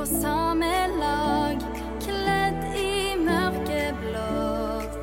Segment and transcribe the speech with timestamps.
[0.00, 0.68] på samme
[1.00, 1.56] lag,
[2.00, 4.94] kledd i mørkeblått.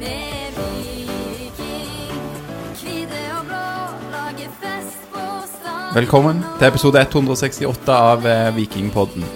[0.00, 2.22] Vi er viking,
[2.78, 3.68] hvite og blå,
[4.14, 5.92] lager fest på stad.
[5.98, 9.28] Velkommen til episode 168 av eh, Vikingpodden.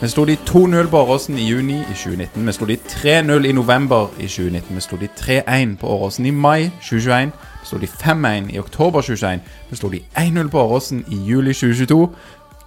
[0.00, 2.46] Vi slo de 2-0 på Åråsen i juni i 2019.
[2.46, 4.74] Vi slo de 3-0 i november i 2019.
[4.74, 7.36] Vi slo de 3-1 på Åråsen i mai 2021.
[7.60, 9.44] Vi slo de 5-1 i oktober 2021.
[9.70, 12.06] Vi slo de 1-0 på Åråsen i juli 2022.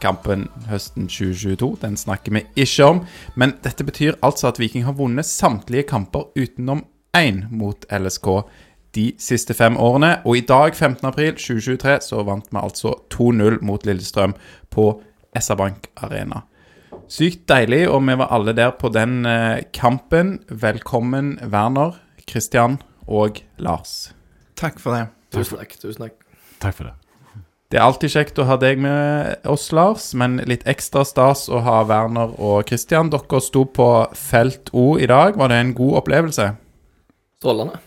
[0.05, 3.01] Kampen høsten 2022 den snakker vi ikke om.
[3.35, 6.85] Men dette betyr altså at Viking har vunnet samtlige kamper utenom
[7.17, 8.29] én mot LSK
[8.95, 10.20] de siste fem årene.
[10.25, 14.35] Og i dag, 15.4.2023, så vant vi altså 2-0 mot Lillestrøm
[14.71, 14.89] på
[15.35, 16.45] SR-Bank Arena.
[17.12, 20.40] Sykt deilig, og vi var alle der på den eh, kampen.
[20.49, 24.13] Velkommen, Werner, Christian og Lars.
[24.55, 25.09] Takk for det.
[25.35, 25.75] Tusen takk.
[25.81, 26.21] tusen takk.
[26.63, 27.04] Takk for det.
[27.74, 31.63] Det er alltid kjekt å ha deg med oss, Lars, men litt ekstra stas å
[31.66, 33.10] ha Werner og Christian.
[33.10, 35.34] Dere sto på felt O i dag.
[35.40, 36.52] Var det en god opplevelse?
[37.41, 37.82] Strålende.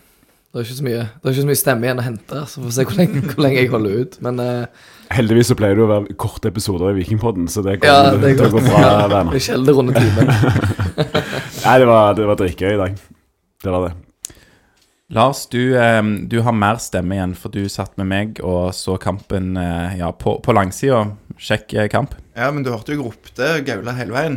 [0.49, 2.57] Det er ikke så mye, det er ikke så mye stemme igjen å hente, så
[2.57, 4.15] får vi se hvor lenge, hvor lenge jeg holder ut.
[4.25, 7.81] Men uh, Heldigvis så pleier det å være korte episoder i Vikingpodden, så det ja,
[7.83, 9.29] kommer det er til å gå bra, Ja, Werner.
[9.35, 10.31] det er sjelden runde timen.
[11.67, 12.97] Nei, det var, det var dritgøy i dag.
[13.61, 13.93] Det var det.
[15.11, 18.93] Lars, du, eh, du har mer stemme igjen, for du satt med meg og så
[19.01, 21.07] kampen eh, ja, på, på langsida.
[21.33, 22.13] Kjekk eh, kamp.
[22.37, 24.35] Ja, men du hørte jo jeg ropte gaula hele veien.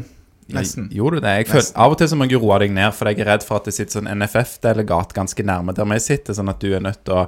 [0.52, 0.86] Nesten.
[0.92, 1.34] Gjorde du det?
[1.42, 3.44] Jeg føler, av og til så må jeg roe deg ned, for jeg er redd
[3.44, 6.84] for at det sitter sånn NFF-delegat ganske nærme der vi sitter, sånn at du er
[6.84, 7.26] nødt til å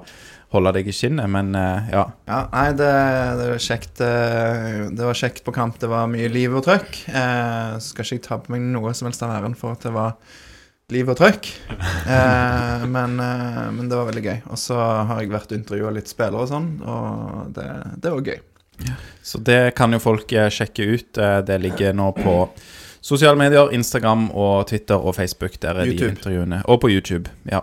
[0.57, 1.29] holde deg i skinnet.
[1.37, 2.07] Men ja.
[2.31, 2.91] Ja, nei, det,
[3.41, 5.77] det var kjekt Det var kjekt på kamp.
[5.85, 6.97] Det var mye liv og trøkk.
[7.13, 9.93] Eh, skal ikke jeg ta på meg noe som helst av æren for at det
[9.95, 10.17] var
[10.93, 11.47] liv og trøkk.
[12.05, 14.41] Eh, men, eh, men det var veldig gøy.
[14.53, 14.77] Og så
[15.09, 17.69] har jeg vært og intervjua litt spillere og sånn, og det,
[18.05, 18.41] det var gøy.
[19.23, 21.19] Så det kan jo folk eh, sjekke ut.
[21.19, 22.35] Eh, Det ligger nå på
[23.05, 25.57] sosiale medier, Instagram og Twitter og Facebook.
[25.63, 26.63] Der er de intervjuene.
[26.69, 27.31] Og på YouTube.
[27.51, 27.63] Ja.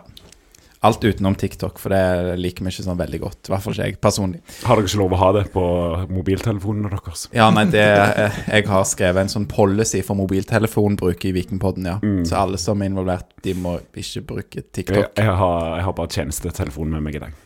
[0.84, 3.40] Alt utenom TikTok, for det liker vi ikke sånn veldig godt.
[3.46, 4.40] I hvert fall ikke jeg personlig.
[4.66, 5.66] Har dere ikke lov å ha det på
[6.10, 7.28] mobiltelefonene deres?
[7.38, 12.00] Ja, nei, det Jeg har skrevet en sånn policy for mobiltelefonbruk i Vikingpodden, ja.
[12.26, 15.14] Så alle som er involvert, de må ikke bruke TikTok.
[15.22, 17.38] jeg, har, jeg har bare tjenestetelefon med meg i dag.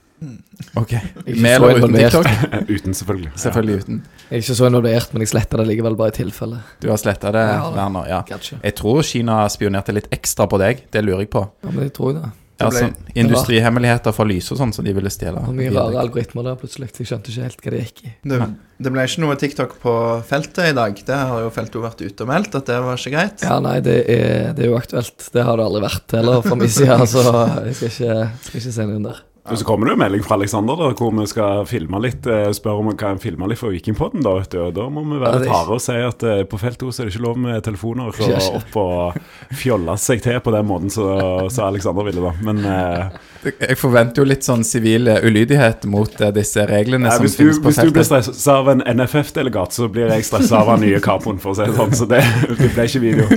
[0.80, 0.94] Ok.
[1.26, 2.16] Ikke Med eller uten involvert.
[2.16, 2.70] TikTok?
[2.78, 3.32] Uten, selvfølgelig.
[3.36, 3.98] Selvfølgelig uten.
[4.30, 6.62] Jeg er ikke så involvert, men jeg sletter det likevel bare i tilfelle.
[6.82, 7.44] Du har sletta det,
[7.76, 8.08] Werner?
[8.10, 8.22] Ja.
[8.32, 8.62] Kanskje.
[8.64, 10.86] Jeg tror Kina spionerte litt ekstra på deg.
[10.96, 11.44] Det lurer jeg på.
[11.68, 12.32] Ja, men jeg tror det.
[12.60, 15.42] Ja, ble- sånn, industrihemmeligheter fra lys og sånn som de ville stjele.
[15.44, 16.88] Det mye rare algoritmer der plutselig.
[16.96, 18.14] Jeg skjønte ikke helt hva det gikk i.
[18.32, 18.40] Det,
[18.86, 19.96] det ble ikke noe TikTok på
[20.30, 20.96] feltet i dag.
[21.10, 23.44] Det har jo feltet vært ute og meldt at det var ikke greit.
[23.44, 25.28] Ja, nei, det er, det er jo aktuelt.
[25.36, 27.26] Det har det aldri vært heller fra min side, så
[27.68, 29.12] jeg skal ikke, skal ikke se noe under.
[29.20, 29.24] der.
[29.46, 32.24] Og så kommer det jo melding fra Alexander da, hvor vi skal filme litt.
[32.26, 34.24] Spør Spørre om vi kan filme litt for Vikingpodden.
[34.26, 36.60] Da vet du, og da må vi være litt harde og si at eh, på
[36.62, 39.20] felt O så er det ikke lov med telefoner og opp og
[39.56, 42.34] fjolle seg til på den måten som Aleksander Alexander ville, da.
[42.42, 47.18] Men eh, Jeg forventer jo litt sånn sivil eh, ulydighet mot eh, disse reglene ja,
[47.18, 48.34] som finnes du, finnes på hvis du blir feltet.
[48.34, 51.68] stressa av en NFF-delegat, så blir jeg stressa av den nye kapoen, for å si
[51.70, 51.96] det sånn.
[51.96, 52.24] Så det,
[52.62, 53.30] det ble ikke video.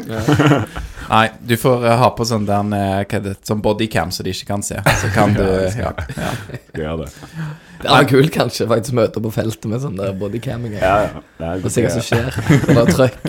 [1.08, 2.68] Nei, du får eh, ha på sånn der
[3.08, 4.80] hva det, sånn bodycam så de ikke kan se.
[5.00, 6.32] Så kan du ja, ja.
[6.76, 7.08] Gjør det.
[7.78, 10.14] Det er kult, kanskje, faktisk møte på feltet med sånn der.
[10.76, 11.52] Ja, ja.
[11.56, 12.28] Og se hva som skjer.
[12.74, 13.28] Og er trøkk.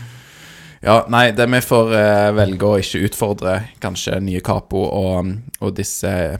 [0.88, 5.74] ja, nei, det vi får uh, velge å ikke utfordre kanskje nye Capo og, og
[5.76, 6.38] disse eh,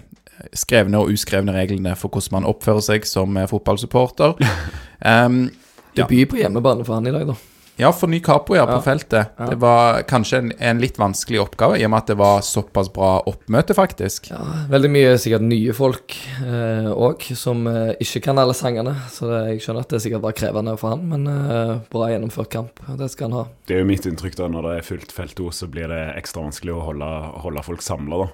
[0.57, 4.41] skrevne og uskrevne reglene for hvordan man oppfører seg som fotballsupporter.
[5.05, 5.45] Um,
[5.95, 6.07] Ja.
[6.07, 7.35] Debut på hjemmebane for han i dag, da.
[7.81, 8.83] Ja, for ny capo, ja, på Ja.
[8.85, 9.33] feltet.
[9.39, 9.47] Ja.
[9.51, 12.91] Det var kanskje en, en litt vanskelig oppgave, i og med at det var såpass
[12.93, 14.31] bra oppmøte, faktisk.
[14.31, 14.41] Ja,
[14.71, 16.15] veldig mye sikkert nye folk
[16.45, 18.95] òg, som eh, ikke kan alle sangene.
[19.13, 22.51] Så det, jeg skjønner at det sikkert var krevende for han, men eh, bra gjennomført
[22.53, 22.81] kamp.
[23.01, 23.45] Det skal han ha.
[23.67, 26.01] Det er jo mitt inntrykk da, når det er fullt felt O, så blir det
[26.21, 27.11] ekstra vanskelig å holde,
[27.45, 28.33] holde folk samla, da.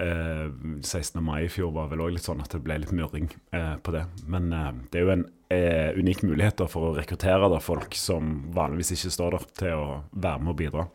[0.00, 0.46] Eh,
[0.86, 1.18] 16.
[1.24, 3.94] mai i fjor var vel òg litt sånn at det ble litt murring eh, på
[3.94, 4.04] det.
[4.30, 8.32] Men eh, det er jo en eh, unike muligheter for å rekruttere da, folk som
[8.54, 10.88] vanligvis ikke står der, til å være med og bidra.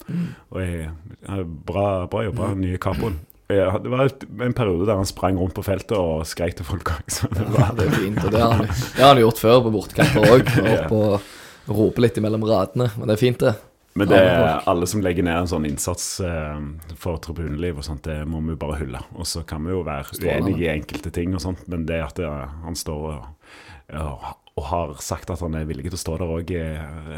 [0.54, 0.92] Og jeg,
[1.28, 3.20] eh, bra, bra jobba, nye Capoen.
[3.52, 4.10] Ja, Det var
[4.42, 7.28] en periode der han sprang rundt på feltet og skreik til folk Også.
[7.28, 8.24] Så det Ja, det er fint.
[8.24, 10.50] Og det har han, det har han gjort før på bortekamper òg.
[10.74, 13.54] Opp og roper litt imellom radene, men det er fint, det.
[13.96, 16.58] Men det er alle som legger ned en sånn innsats eh,
[17.00, 19.00] for tribuneliv og sånt, det må vi bare hylle.
[19.16, 22.20] Og så kan vi jo være uenige i enkelte ting og sånt, men det at
[22.20, 22.28] det,
[22.66, 23.54] han står og,
[24.02, 24.26] og,
[24.56, 26.54] og har sagt at han er villig til å stå der òg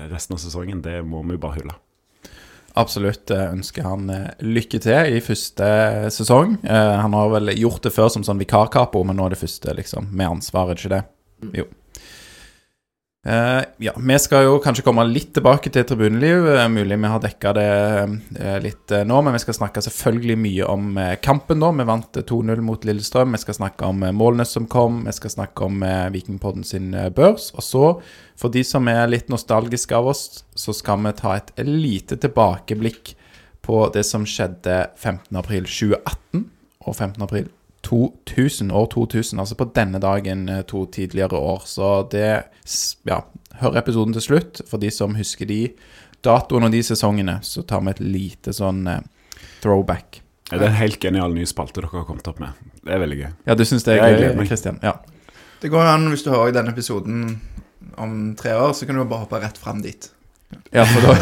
[0.09, 1.75] resten av sesongen, det må vi bare hylle.
[2.77, 5.67] Absolutt eh, ønsker han eh, lykke til i første
[6.13, 6.59] sesong.
[6.61, 9.73] Eh, Han har vel gjort det før som sånn vikarkapo, men nå er det første
[9.77, 11.03] liksom, med ansvar, er det ikke det?
[11.61, 11.65] Jo.
[13.27, 16.45] Eh, ja, vi skal jo kanskje komme litt tilbake til tribuneliv.
[16.47, 17.71] Uh, mulig vi har dekka det
[18.39, 20.95] uh, litt nå, men vi skal snakke selvfølgelig mye om
[21.25, 21.73] kampen, da.
[21.75, 23.35] Vi vant eh, 2-0 mot Lillestrøm.
[23.35, 25.01] Vi skal snakke om målene som kom.
[25.09, 25.83] Vi skal snakke om
[26.15, 27.49] Vikingpodden sin børs.
[27.57, 27.83] Og så,
[28.39, 30.23] for de som er litt nostalgiske av oss,
[30.55, 33.11] så skal vi ta et lite tilbakeblikk
[33.67, 36.47] på det som skjedde 15.4.2018
[36.87, 37.56] og 15.4.
[37.87, 41.63] 2000, år 2000, altså på denne dagen eh, to tidligere år.
[41.65, 42.43] Så det
[43.07, 43.21] Ja,
[43.61, 44.61] hør episoden til slutt.
[44.67, 45.61] For de som husker de
[46.25, 49.03] datoene og de sesongene, så tar vi et lite sånn eh,
[49.63, 50.21] throwback.
[50.47, 52.55] Det er en helt genial ny spalte dere har kommet opp med.
[52.83, 53.31] Det er veldig gøy.
[53.49, 54.45] Ja, du syns det er gøy.
[54.47, 54.77] Kristian?
[54.83, 54.93] Ja.
[55.59, 57.41] Det går an, hvis du hører denne episoden
[57.99, 60.07] om tre år, så kan du bare hoppe rett fram dit.
[60.71, 61.15] Ja, for da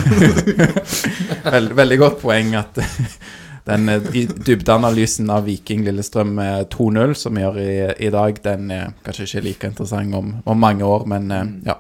[1.55, 2.77] Veld, Veldig godt poeng at
[3.65, 4.01] den eh,
[4.45, 7.71] dybdeanalysen av Viking Lillestrøm eh, 2-0 som vi gjør i,
[8.07, 11.79] i dag, den er kanskje ikke like interessant om, om mange år, men eh, ja.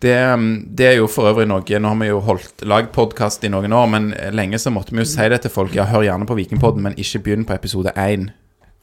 [0.00, 3.42] Det, mm, det er jo for øvrig noe Nå har vi jo holdt lagd podkast
[3.44, 5.74] i noen år, men lenge så måtte vi jo si det til folk.
[5.76, 8.30] Ja, hør gjerne på Vikingpodden, men ikke begynn på episode én.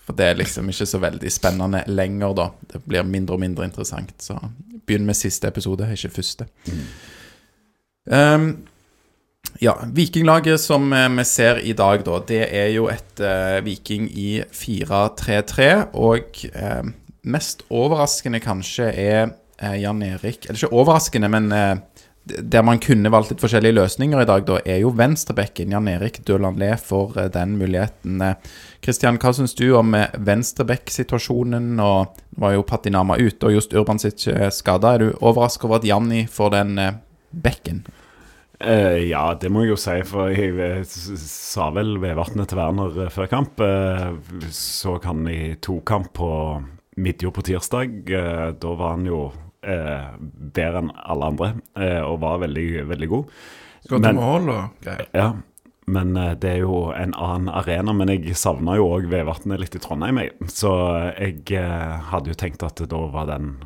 [0.05, 2.51] For det er liksom ikke så veldig spennende lenger, da.
[2.69, 4.13] Det blir mindre og mindre interessant.
[4.21, 4.37] Så
[4.85, 6.45] begynn med siste episode, ikke første.
[8.05, 8.51] Um,
[9.59, 14.07] ja, Vikinglaget som eh, vi ser i dag, da, det er jo et eh, Viking
[14.11, 15.69] i 4-3-3.
[15.97, 16.89] Og eh,
[17.27, 19.21] mest overraskende kanskje er
[19.57, 21.75] eh, Jan Erik Eller ikke overraskende, men eh,
[22.27, 25.71] der man kunne valgt litt forskjellige løsninger i dag, da, er jo venstrebekken.
[25.71, 28.21] Jan Erik Døland-Le for eh, den muligheten.
[28.83, 31.71] Kristian, hva syns du om venstrebekk-situasjonen?
[31.79, 31.91] Nå
[32.37, 34.93] var jo Patinama ute, og Just Urbansic sitt skada.
[34.93, 36.75] Er du overrasket over at Janni får den
[37.31, 37.87] bekken?
[38.57, 40.79] Eh, ja, det må jeg jo si, for jeg eh,
[41.21, 43.61] sa vel Vevatnet til Werner eh, før kamp.
[43.61, 44.17] Uh,
[44.53, 46.29] så kan i tokamp på
[46.97, 47.99] midtjord på tirsdag.
[48.09, 49.27] Uh, da var han jo
[49.67, 51.47] bedre enn alle andre,
[52.05, 53.31] og var veldig, veldig god.
[53.83, 55.09] Skal til mål og greier.
[55.17, 55.25] Ja,
[55.91, 57.91] men det er jo en annen arena.
[57.97, 60.37] Men jeg savna jo òg Vevatnet litt i Trondheim, jeg.
[60.53, 60.71] Så
[61.17, 61.65] jeg
[62.13, 63.57] hadde jo tenkt at da var den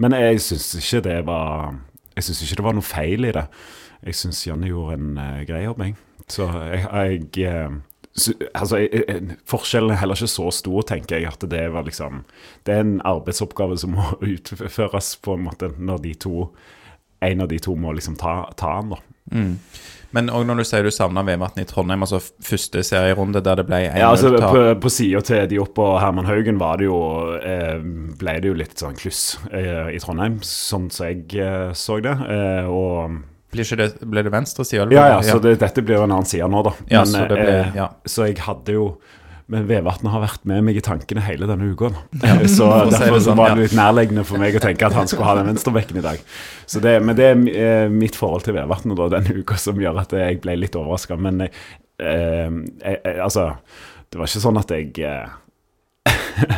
[0.00, 1.76] Men jeg syns ikke det var
[2.16, 3.46] Jeg syns ikke det var noe feil i det.
[4.04, 5.96] Jeg syns Janne gjorde en uh, grei jobb, jeg.
[6.28, 7.74] Så jeg, jeg eh,
[8.54, 8.78] Altså,
[9.50, 11.32] Forskjellen er heller ikke så stor, tenker jeg.
[11.32, 12.22] At det var liksom
[12.66, 16.46] Det er en arbeidsoppgave som må utføres på en måte når de to
[17.24, 19.02] En av de to må liksom ta, ta den, da.
[19.32, 19.52] Mm.
[20.14, 23.64] Men òg når du sier du savna Vevatn i Trondheim, altså første serierunde der det
[23.66, 24.30] ble 1-0 Ja, altså.
[24.36, 27.00] På, på sida til de oppe og Herman Haugen var det jo,
[27.40, 27.80] eh,
[28.20, 32.14] ble det jo litt sånn kluss eh, i Trondheim, sånn som jeg eh, så det.
[32.30, 33.16] Eh, og
[33.54, 34.88] Blir ikke det, ble det venstre side?
[34.94, 36.72] Ja, ja, så det, dette blir jo en annen side nå, da.
[36.90, 37.88] Ja, så det ble- eh, ja.
[38.10, 38.88] så jeg hadde jo
[39.46, 41.90] Men Vevatnet har vært med meg i tankene hele denne uka.
[42.22, 45.10] Ja, Så derfor så sånn, var det litt nærliggende for meg å tenke at han
[45.10, 46.22] skulle ha den venstrebekken i dag.
[46.64, 50.16] Så det, men det er eh, mitt forhold til Vevatnet denne uka som gjør at
[50.16, 51.18] jeg ble litt overraska.
[51.20, 51.52] Men jeg,
[52.00, 53.50] eh, jeg, jeg, altså
[54.08, 54.94] Det var ikke sånn at jeg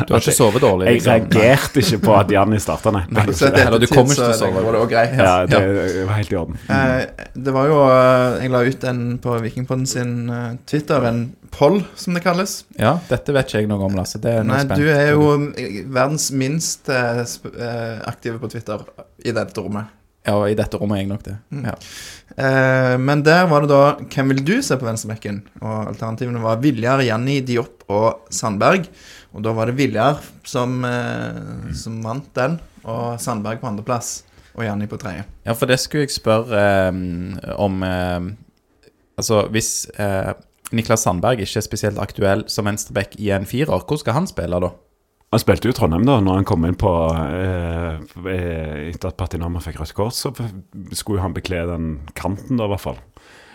[0.07, 0.87] Du har ikke sovet dårlig?
[0.89, 1.13] Jeg liksom.
[1.37, 3.03] reagerte ikke på at Janni starta, nei.
[3.13, 3.25] Nei.
[3.31, 4.75] Så etter Eller du kommer ikke til å sove.
[4.77, 5.17] det greit.
[5.19, 5.61] Ja, det
[6.09, 6.61] var helt i orden.
[6.73, 11.21] Eh, det var jo eh, Jeg la ut en på Vikingpodden sin eh, Twitter, en
[11.57, 12.59] poll, som det kalles.
[12.81, 14.21] Ja, dette vet ikke jeg noe om, Lasse.
[14.23, 14.81] Det er Nei, spent.
[14.81, 15.31] du er jo
[15.93, 18.83] verdens minst aktive på Twitter
[19.25, 19.93] i dette rommet.
[20.27, 21.37] Ja, i dette rommet er jeg nok det.
[21.55, 21.67] Mm.
[21.69, 21.75] Ja.
[22.37, 25.39] Eh, men der var det da Hvem vil du se på venstrebekken?
[25.63, 28.89] Og alternativene var Viljar, Janni, Diop og Sandberg.
[29.37, 32.57] Og da var det Viljar som, eh, som vant den,
[32.89, 34.23] og Sandberg på andreplass.
[34.57, 35.27] Og Janni på tredje.
[35.45, 38.33] ja, for det skulle jeg spørre eh, om eh,
[39.17, 40.33] Altså, hvis eh,
[40.77, 44.59] Niklas Sandberg ikke er spesielt aktuell som venstreback i en firer, hvor skal han spille
[44.61, 44.69] da?
[45.33, 47.97] Han spilte jo i Trondheim da når han kom inn på eh,
[48.29, 50.33] eh, Etter at Patinama fikk rødt kort, så
[50.93, 53.01] skulle han bekle den kanten, da, i hvert fall.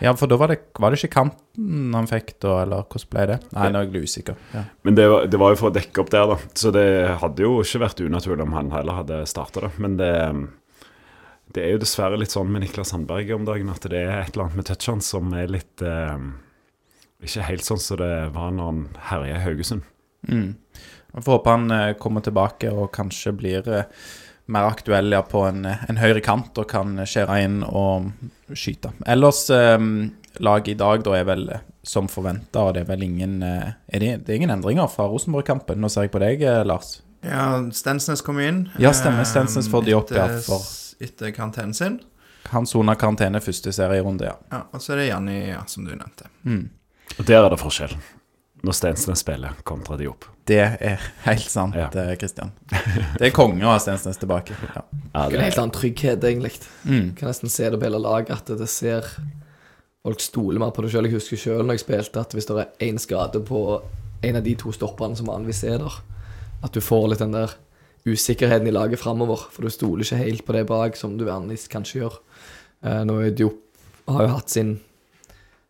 [0.02, 3.26] Ja, for da var det, var det ikke kanten han fikk da, eller hvordan ble
[3.30, 3.36] det?
[3.54, 4.40] Nei, nå er jeg usikker.
[4.54, 4.64] Ja.
[4.82, 6.38] Men det var, det var jo for å dekke opp der, da.
[6.58, 6.86] Så det
[7.22, 9.70] hadde jo ikke vært unaturlig om han heller hadde starta det.
[9.82, 10.10] Men det,
[11.54, 14.32] det er jo dessverre litt sånn med Niklas Sandberg om dagen at det er et
[14.34, 16.26] eller annet med touchen som er litt eh,
[17.22, 18.82] Ikke helt sånn som det var når han
[19.12, 19.86] herja i Haugesund.
[20.26, 20.50] Mm.
[21.12, 24.04] Jeg får håpe han eh, kommer tilbake og kanskje blir eh,
[24.46, 28.10] mer aktuell ja, på en, en høyre kant og kan skjære inn og
[28.58, 28.90] skyte.
[29.06, 29.78] Ellers eh,
[30.42, 33.72] laget i dag da er vel eh, som forventa, og det er vel ingen eh,
[33.88, 35.80] er det, det er ingen endringer fra Rosenborg-kampen.
[35.82, 37.00] Nå ser jeg på deg, eh, Lars.
[37.22, 38.64] Ja, Stensnes kom inn.
[38.82, 39.22] Ja, stemmer.
[39.28, 42.00] Stensnes får de opp, ja, etter, for- etter karantenen sin.
[42.50, 44.34] Han sona karantene første serierunde, ja.
[44.50, 46.26] Ja, og så er det Janni, ja, som du nevnte.
[46.42, 46.64] Mm.
[47.18, 47.94] Og der er det forskjell.
[48.62, 50.24] Når Stensnes spiller kontra Diop.
[50.46, 51.88] Det er helt sant, Ja.
[51.88, 52.14] eh,
[53.18, 54.54] Det er konge å ha Stensnes tilbake.
[54.74, 54.82] Ja.
[55.14, 56.60] Ja, Det er en helt annen trygghet, egentlig.
[56.84, 57.14] Mm.
[57.16, 59.02] kan nesten se det på hele laget, at det ser
[60.04, 61.04] Folk stoler mer på det sjøl.
[61.06, 63.82] Jeg husker sjøl når jeg spilte, at hvis det er én skade på
[64.24, 65.92] en av de to stopperne som vanligvis er der,
[66.64, 67.52] at du får litt den der
[68.04, 69.44] usikkerheten i laget framover.
[69.54, 72.18] For du stoler ikke helt på det bak, som du vanligvis kanskje gjør.
[72.82, 73.60] Eh, nå er Diop
[74.08, 74.80] har jo hatt sin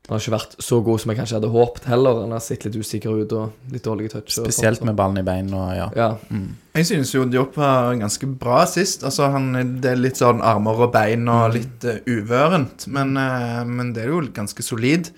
[0.09, 2.25] Han har ikke vært så god som jeg kanskje hadde håpet heller.
[2.25, 4.33] Han har sett litt usikker ut og litt dårlige touch.
[4.35, 5.87] Spesielt sånt, med ballen i bein ja.
[5.95, 6.09] ja.
[6.27, 6.57] Mm.
[6.75, 9.07] Jeg synes jo Diop var ganske bra sist.
[9.07, 13.63] Altså, han, det er litt sånn armer og bein og litt uh, uvørent, men, uh,
[13.69, 15.13] men det er jo ganske solid.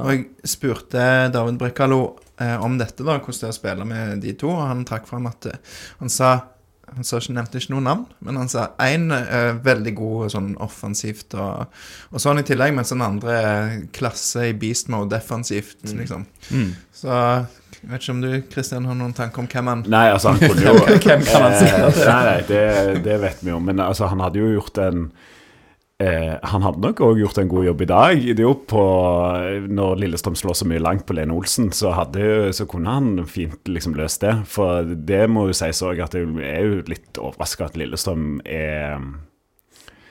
[0.00, 0.24] Og jeg
[0.56, 1.04] spurte
[1.34, 2.00] David Brekkalo
[2.40, 5.04] uh, om dette, da, hvordan det er å spille med de to, og han trakk
[5.10, 5.60] fram at eh,
[6.00, 6.32] han sa
[6.94, 10.50] han sa ikke, nevnte ikke noe navn, men han sa én eh, veldig god sånn
[10.62, 11.70] offensivt og,
[12.10, 16.26] og sånn i tillegg, mens den andre er klasse i beast mode defensivt, liksom.
[16.50, 16.72] Mm.
[17.00, 17.10] Så
[17.80, 20.42] jeg vet ikke om du Kristian, har noen tanke om hvem han Nei, altså, han
[20.42, 20.74] kunne jo
[21.06, 21.68] Hvem kan han si?
[21.70, 22.00] Eh.
[22.04, 22.64] Nei, nei, det,
[23.06, 23.60] det vet vi jo.
[23.64, 25.06] Men altså, han hadde jo gjort en
[26.00, 28.26] eh, Han hadde nok òg gjort en god jobb i dag.
[28.36, 28.84] Det jo på,
[29.70, 33.68] når Lillestrøm slår så mye langt på Lene Olsen, så, hadde, så kunne han fint
[33.68, 34.34] liksom løst det.
[34.50, 38.98] For det må jo sies òg at jeg er jo litt overraska at Lillestrøm er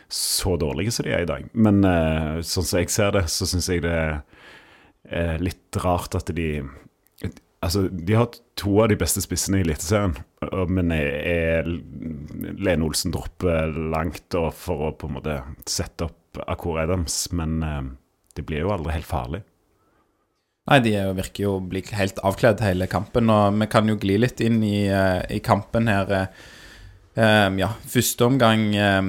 [0.10, 1.50] så dårlige som de er i dag.
[1.54, 3.98] Men eh, sånn som jeg ser det, så syns jeg det
[5.10, 6.64] er litt rart at de
[7.60, 10.14] Altså, de har to av de beste spissene i Eliteserien,
[10.72, 11.68] men er,
[12.56, 15.36] Lene Olsen dropper langt for å på en måte
[15.68, 17.82] sette opp Akor Adams, men eh,
[18.38, 19.42] det blir jo aldri helt farlig.
[20.70, 23.98] Nei, de er virker jo å bli helt avkledd hele kampen, og vi kan jo
[24.00, 26.14] gli litt inn i, eh, i kampen her.
[27.16, 29.02] eh, ja, første omgang eh,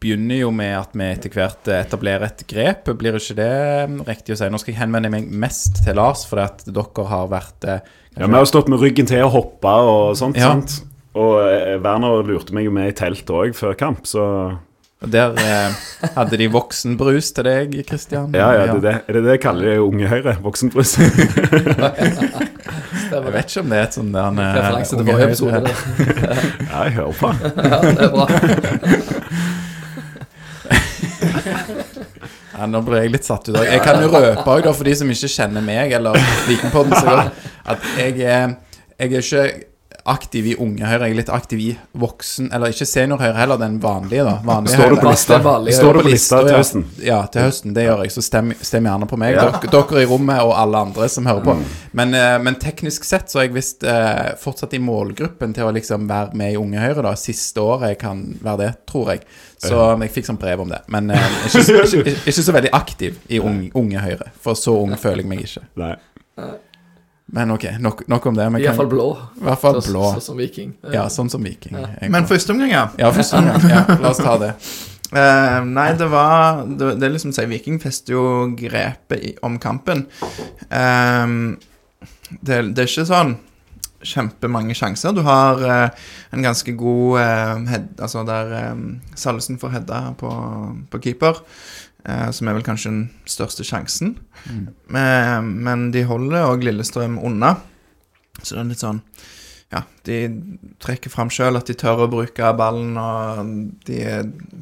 [0.00, 2.90] begynner jo med at vi etter hvert etablerer et grep.
[3.00, 4.50] Blir ikke det eh, riktig å si?
[4.52, 7.96] Nå skal jeg henvende meg mest til Lars, for at dere har vært kanskje...
[8.18, 10.38] Ja, Vi har jo stått med ryggen til og hoppa og sånt.
[10.38, 10.48] Ja.
[10.54, 10.80] sant?
[11.18, 14.24] Og eh, Werner lurte meg jo med i telt òg før kamp, så
[14.98, 15.70] Og Der eh,
[16.16, 18.34] hadde de voksenbrus til deg, Kristian.
[18.34, 20.34] ja, ja, det, er det, det det jeg kaller det Unge Høyre?
[20.42, 20.96] Voksenbrus?
[23.08, 25.70] Jeg vet ikke om det er et sånt der eh, Referanse til unge forrige episode.
[26.68, 27.28] ja, jeg hører på.
[27.72, 28.26] Ja, det er bra.
[32.58, 33.54] Ja, nå ble jeg litt satt ut.
[33.54, 33.66] også.
[33.70, 37.44] Jeg kan jo røpe også, for de som ikke kjenner meg eller Vikingpodden så godt,
[37.70, 38.56] at jeg er,
[38.98, 39.44] jeg er ikke
[40.10, 41.06] aktiv i Unge Høyre.
[41.08, 44.34] Jeg er litt aktiv i voksen Eller ikke Senior Høyre, heller den vanlige, da.
[44.46, 45.38] Vanlige Står du på lista?
[45.78, 46.84] Står du på lista til høsten?
[47.04, 47.74] Ja, til høsten.
[47.76, 48.12] Det gjør jeg.
[48.16, 49.36] Så stem, stem gjerne på meg.
[49.36, 49.46] Ja.
[49.52, 51.56] Dere, dere i rommet og alle andre som hører på.
[51.92, 55.72] Men, eh, men teknisk sett så er jeg visst eh, fortsatt i målgruppen til å
[55.74, 57.02] liksom være med i Unge Høyre.
[57.08, 59.24] da Siste året jeg kan være det, tror jeg.
[59.58, 60.82] Så jeg fikk sånn brev om det.
[60.88, 64.30] Men eh, ikke, så- ikke, ikke så veldig aktiv i unge, unge Høyre.
[64.40, 65.64] For så ung føler jeg meg ikke.
[65.76, 65.94] Nei.
[67.32, 68.46] Men ok, nok, nok om det.
[68.46, 69.08] I hvert fall blå.
[69.36, 70.04] I hvert fall Så- blå.
[70.16, 70.70] Sånn som viking.
[70.92, 71.76] Ja, sånn som Viking.
[71.76, 72.08] Ja.
[72.08, 72.86] Men første omgang, ja.
[72.96, 73.66] Ja, første omgang.
[73.68, 74.54] Ja, la oss ta det.
[75.08, 78.22] Uh, nei, det var Det, det er liksom å si Viking fester jo
[78.56, 80.06] grepet i, om kampen.
[80.70, 81.56] Ehm,
[82.40, 83.36] det, det er ikke sånn
[84.04, 85.12] kjempemange sjanser.
[85.16, 85.88] Du har uh,
[86.32, 87.18] en ganske god
[87.68, 90.30] head, Altså der um, Salvesen får heada på,
[90.92, 91.40] på keeper,
[92.32, 94.14] som er vel kanskje den største sjansen.
[94.88, 97.56] Men, men de holder òg Lillestrøm unna.
[98.40, 99.00] Så det er litt sånn
[99.74, 100.18] Ja, de
[100.80, 103.50] trekker fram sjøl at de tør å bruke ballen, og
[103.88, 103.98] de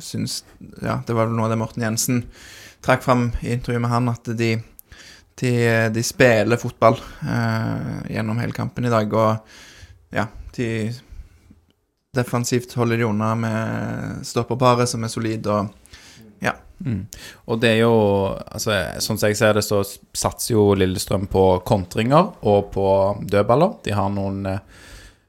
[0.02, 0.40] syns
[0.80, 2.24] Ja, det var vel noe av det Morten Jensen
[2.86, 4.52] trakk fram i intervjuet med han, at de,
[5.40, 5.52] de,
[5.90, 10.70] de spiller fotball eh, gjennom hele kampen i dag, og ja, de
[12.16, 15.85] Defensivt holder de unna med stopperparet, som er solid, og
[16.84, 17.06] Mm.
[17.48, 17.92] Og det er jo
[18.36, 22.88] altså, Sånn som jeg ser det, så satser jo Lillestrøm på kontringer og på
[23.24, 23.78] dødballer.
[23.86, 24.60] De har noen eh,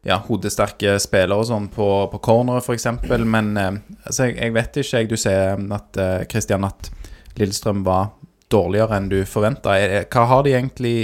[0.07, 2.89] ja, hodesterke spillere og sånn på, på cornere, f.eks.
[3.23, 5.11] Men eh, altså, jeg, jeg vet ikke, jeg.
[5.11, 6.01] Du sier at
[6.31, 6.91] Kristian, at
[7.39, 8.11] Lillestrøm var
[8.51, 9.75] dårligere enn du forventa.
[10.11, 10.97] Hva har de egentlig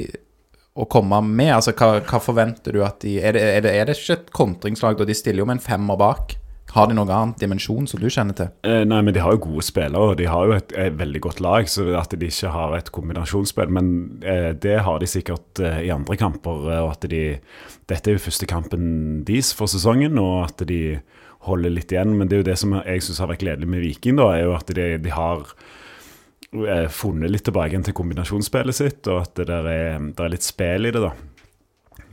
[0.73, 1.51] å komme med?
[1.57, 4.31] Altså, hva, hva forventer du at de Er det, er det, er det ikke et
[4.33, 5.07] kontringslag, da?
[5.07, 6.37] De stiller jo med en femmer bak.
[6.73, 8.47] Har de noen annen dimensjon som du kjenner til?
[8.65, 11.19] Eh, Nei, men de har jo gode spillere, og de har jo et, et veldig
[11.21, 11.67] godt lag.
[11.69, 13.91] Så at de ikke har et kombinasjonsspill, men
[14.25, 16.63] eh, det har de sikkert eh, i andre kamper.
[16.71, 17.21] eh, Og at de
[17.91, 20.79] Dette er jo første kampen deres for sesongen, og at de
[21.45, 22.15] holder litt igjen.
[22.17, 24.47] Men det er jo det som jeg syns har vært gledelig med Viking, da, er
[24.47, 25.43] jo at de, de har
[26.57, 30.47] eh, funnet litt tilbake til kombinasjonsspillet sitt, og at det der er, der er litt
[30.47, 31.13] spill i det, da.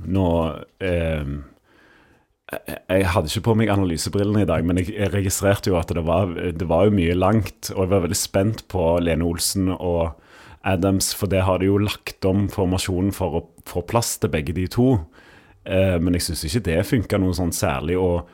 [0.05, 0.27] Nå
[0.85, 1.33] eh,
[2.51, 6.33] jeg, hadde ikke på meg analysebrillene i dag, men jeg, registrerte jo at det var,
[6.35, 10.17] det var jo mye langt, og jeg var veldig spent på Lene Olsen og
[10.67, 14.55] Adams, for det har de jo lagt om formasjonen for å få plass til begge
[14.57, 14.93] de to.
[15.65, 17.97] Eh, men jeg syns ikke det funka noe sånn særlig.
[18.01, 18.29] Og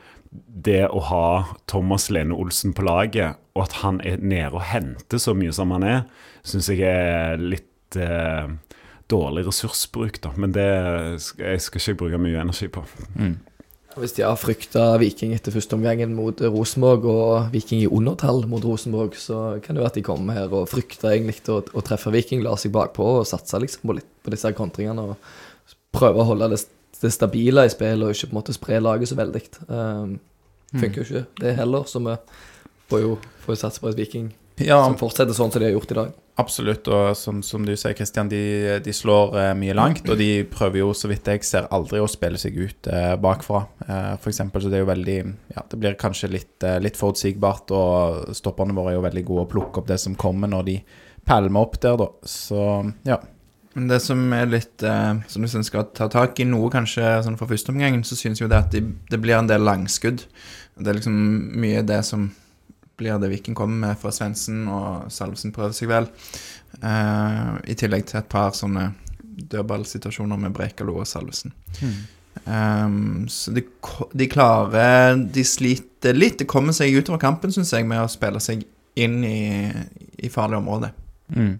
[0.67, 1.27] det å ha
[1.71, 5.71] Thomas Lene Olsen på laget, og at han er nede og henter så mye som
[5.75, 6.01] han er,
[6.47, 8.49] syns jeg er litt eh,
[9.11, 10.33] dårlig ressursbruk, da.
[10.35, 10.67] Men det
[11.23, 12.83] skal, jeg skal ikke bruke mye energi på.
[13.97, 18.65] Hvis de har frykta Viking etter første omgangen mot Rosenborg, og Viking i undertall mot
[18.65, 22.13] Rosenborg, så kan det være at de kommer her og frykter egentlig å, å treffe
[22.13, 25.07] Viking, lar seg bakpå og satser liksom på, litt, på disse kontringene.
[25.09, 26.61] og Prøver å holde det,
[27.01, 29.43] det stabile i spillet og ikke på en måte spre laget så veldig.
[29.65, 30.17] Um,
[30.75, 32.15] funker jo ikke det heller, så vi
[32.91, 34.29] får jo, får satse på et Viking
[34.61, 36.15] Ja, som fortsetter sånn som de har gjort i dag.
[36.37, 40.03] Absolutt, og som, som du sier, Kristian, de, de slår eh, mye langt.
[40.05, 43.63] Og de prøver jo, så vidt jeg ser, aldri å spille seg ut eh, bakfra.
[43.87, 45.17] Eh, eksempel, så det er jo veldig
[45.55, 49.47] Ja, det blir kanskje litt, eh, litt forutsigbart, og stopperne våre er jo veldig gode
[49.47, 50.77] å plukke opp det som kommer, når de
[51.27, 52.11] pælmer opp der, da.
[52.29, 52.61] Så
[53.07, 53.17] ja.
[53.77, 57.17] Men det som er litt eh, Som hvis en skal ta tak i noe, kanskje
[57.25, 60.27] sånn for første omgang, så synes jo det at de, det blir en del langskudd.
[60.77, 61.17] Det er liksom
[61.57, 62.29] mye det som
[62.97, 66.09] blir det Viken kommer med fra Svendsen, og Salvesen prøver seg vel.
[66.81, 68.89] Eh, I tillegg til et par sånne
[69.21, 71.53] dødballsituasjoner med Brekalo og Salvesen.
[72.45, 73.63] Um, så de,
[74.13, 76.37] de klarer De sliter litt.
[76.39, 78.65] De kommer seg utover kampen, syns jeg, med å spille seg
[78.97, 79.69] inn i,
[80.17, 80.91] i farlig område.
[81.33, 81.57] Mm.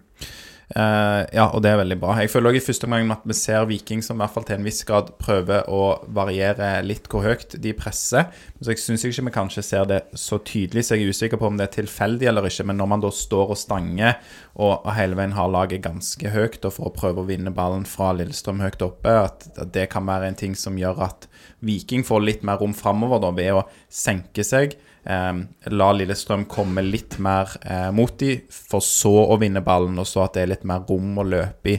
[0.68, 2.14] Eh, ja, og det er veldig bra.
[2.20, 4.58] Jeg føler også i første omgang at vi ser Viking som i hvert fall til
[4.58, 5.82] en viss grad prøver å
[6.12, 8.28] variere litt hvor høyt de presser.
[8.60, 11.48] Så jeg syns ikke vi kanskje ser det så tydelig, så jeg er usikker på
[11.48, 12.68] om det er tilfeldig eller ikke.
[12.68, 14.18] Men når man da står og stanger
[14.58, 18.12] og, hele veien har laget ganske høyt og for å prøve å vinne ballen fra
[18.18, 21.28] Lillestrøm høyt oppe, at, det kan være en ting som gjør at
[21.64, 24.76] Viking får litt mer rom framover ved å senke seg.
[25.08, 25.34] Eh,
[25.72, 30.26] la Lillestrøm komme litt mer eh, mot de, for så å vinne ballen, og så
[30.26, 31.78] at det er litt mer rom å løpe i.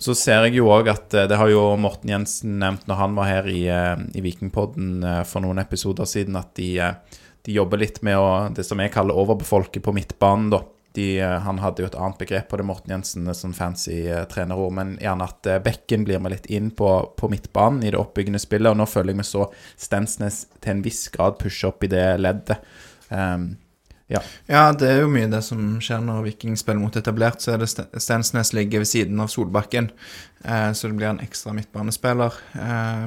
[0.00, 3.16] Så ser jeg jo òg at eh, det har jo Morten Jensen nevnt når han
[3.18, 6.72] var her i, eh, i Vikingpodden for noen episoder siden, at de,
[7.46, 10.64] de jobber litt med å, det som jeg kaller overbefolke på midtbanen, da.
[10.92, 14.24] De, eh, han hadde jo et annet begrep på det, Morten Jensen, sånn fancy eh,
[14.30, 18.42] trenerord, men gjerne at bekken blir med litt inn på, på midtbanen i det oppbyggende
[18.42, 18.72] spillet.
[18.72, 19.48] Og nå føler jeg vi så
[19.78, 22.58] Stensnes til en viss grad pushe opp i det leddet.
[23.08, 23.52] Um,
[24.10, 24.22] ja.
[24.50, 27.38] Ja, det er jo mye det som skjer når Viking spiller mot etablert.
[27.42, 29.92] Så er det Stensnes ligger ved siden av Solbakken,
[30.42, 32.42] uh, så det blir en ekstra midtbanespiller,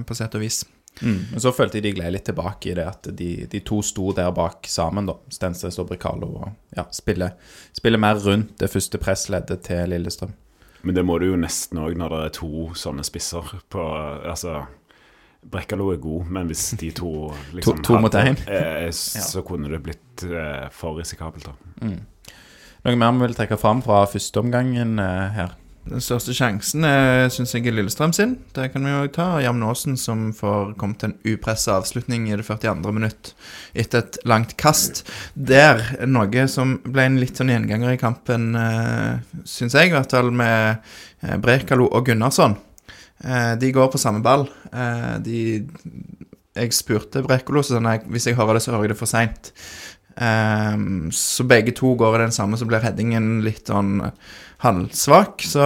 [0.07, 0.63] på sett og vis.
[1.01, 1.17] Mm.
[1.31, 4.11] Men så følte jeg de gled litt tilbake i det at de, de to sto
[4.13, 5.15] der bak sammen, da.
[5.33, 6.29] Stensnes og Bricalo.
[6.43, 7.33] Og ja, spiller,
[7.73, 10.35] spiller mer rundt det første pressleddet til Lillestrøm.
[10.83, 13.83] Men det må du jo nesten òg når det er to sånne spisser på
[14.27, 14.65] Altså,
[15.43, 17.09] Brekkalo er god, men hvis de to
[17.57, 18.37] liksom To- to mot én.
[18.47, 18.89] eh,
[19.31, 21.89] så kunne det blitt eh, for risikabelt, da.
[22.83, 25.53] Noe mer vi vil trekke fram fra førsteomgangen eh, her?
[25.83, 26.85] Den største sjansen
[27.33, 28.37] syns jeg er Lillestrøm sin.
[28.55, 29.27] Det kan vi jo ta.
[29.43, 32.93] Jamn Aasen som får komme til en upressa avslutning i det 42.
[32.95, 33.33] minutt
[33.75, 35.03] etter et langt kast.
[35.35, 40.15] Der noe som ble en litt sånn gjenganger i kampen, uh, syns jeg, i hvert
[40.15, 42.55] fall med uh, Brekalo og Gunnarsson.
[43.23, 44.47] Eh, de går på samme ball.
[44.73, 45.67] Eh, de
[46.55, 49.09] Jeg spurte Brekalo, så sånn, at hvis jeg hører det, så hører jeg det for
[49.09, 49.47] seint.
[51.09, 54.03] Så begge to går i den samme, så blir headingen litt sånn
[54.63, 55.43] halvsvak.
[55.47, 55.63] Så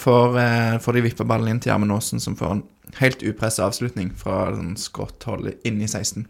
[0.00, 2.64] får, eh, får de vippa ballen inn til Gjermund Aasen, som får en
[3.00, 6.26] helt upressa avslutning fra sånn skrått hold inn i 16.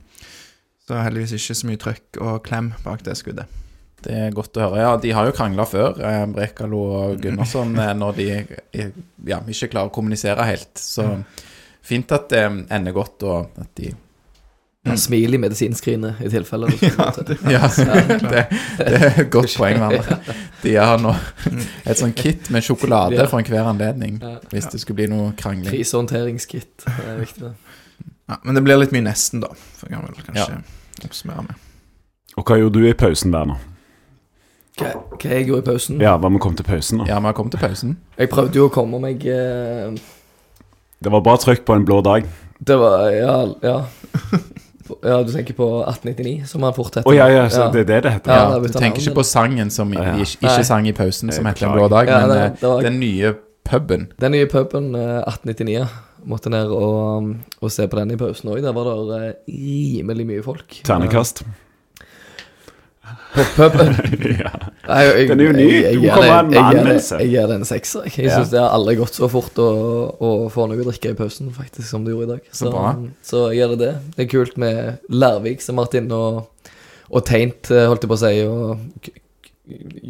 [0.85, 3.61] Så heldigvis ikke så mye trøkk og klem bak det skuddet.
[4.05, 4.81] Det er godt å høre.
[4.83, 8.90] Ja, de har jo krangla før, eh, Brekalo og Gunnarsson, eh, når de eh,
[9.25, 10.75] ja, ikke klarer å kommunisere helt.
[10.77, 11.07] Så
[11.85, 13.95] fint at det ender godt, og at de
[14.85, 16.68] Ja, smil i medisinskrinet i tilfelle.
[16.68, 17.38] det gå til.
[17.49, 18.42] Ja, det,
[18.79, 20.18] det er et godt poeng, Vander.
[20.61, 21.14] De har nå
[21.88, 24.18] et sånn kit med sjokolade for enhver anledning,
[24.53, 25.70] hvis det skulle bli noe krangling.
[25.73, 26.85] Krisehåndteringskit.
[26.85, 27.47] Det er viktig.
[27.47, 27.55] det.
[28.29, 29.51] Ja, men det blir litt mye nesten, da.
[29.79, 31.64] For jeg kan vel kanskje oppsummere med.
[32.37, 33.61] Og hva gjorde du i pausen, Werner?
[34.81, 36.01] Hva, hva jeg gjorde i pausen?
[36.03, 37.09] Ja, hva med kom til pausen, da?
[37.09, 37.97] Ja, vi har kommet til pausen.
[38.18, 39.94] Jeg prøvde jo å komme meg eh,
[41.05, 42.27] Det var bra trykk på en blå dag.
[42.59, 43.79] Det var Ja, ja.
[45.03, 47.09] Ja, du tenker på 1899, som han fort heter.
[47.09, 48.33] Oh, ja, ja, så det er det det heter?
[48.33, 50.14] Ja, Ja, du tenker ikke på sangen som Ja.
[50.16, 52.68] ikke, ikke sang i pausen, som heter En blå dag, Ja, men det- eh, det
[52.68, 54.09] var- den nye puben.
[54.20, 55.88] Den nye puben, eh, 1899,
[56.27, 58.62] måtte ned og, og se på den i pausen òg.
[58.62, 60.81] Der var det eh, rimelig mye folk.
[60.85, 61.42] Ternekast.
[63.35, 63.88] På puben.
[64.45, 64.51] ja.
[64.88, 65.67] Nei, jeg, Den er jo ny.
[66.01, 67.19] Du kommer med en det- anmeldelse.
[67.21, 68.05] jeg gir det en sekser.
[68.07, 68.12] jeg.
[68.17, 68.37] Jeg Ja.
[68.38, 69.69] syns det har aldri gått så fort å,
[70.21, 72.40] å få noe å drikke i pausen faktisk som det gjorde i dag.
[72.53, 72.71] Så
[73.23, 73.95] så jeg gjør det det.
[74.17, 76.47] Det er kult med Lærvik som har vært inne og,
[77.11, 79.11] og tegnet, eh, holdt jeg på å si, og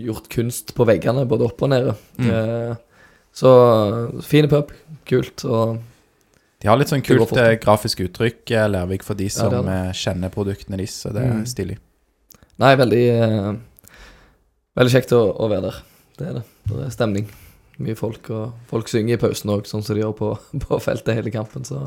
[0.05, 1.95] gjort kunst på veggene, både opp og nede.
[2.19, 2.31] Mm.
[2.31, 2.77] Eh,
[3.35, 3.51] så
[4.23, 4.71] fine pub.
[5.07, 5.45] Kult.
[5.45, 5.79] Og
[6.61, 9.75] De har litt sånn kult eh, grafisk uttrykk, Lærvik, for de som det det.
[9.75, 11.45] eh, kjenner produktene deres, så det er Mm.
[11.47, 11.79] stilig.
[12.63, 13.55] Nei, veldig eh,
[14.75, 15.77] Veldig kjekt å, å være der.
[16.19, 16.45] Det er det.
[16.71, 17.29] Det er stemning.
[17.83, 20.31] Mye folk, og folk synger i pausen òg, sånn som de gjør på,
[20.65, 21.67] på feltet hele kampen.
[21.67, 21.79] Så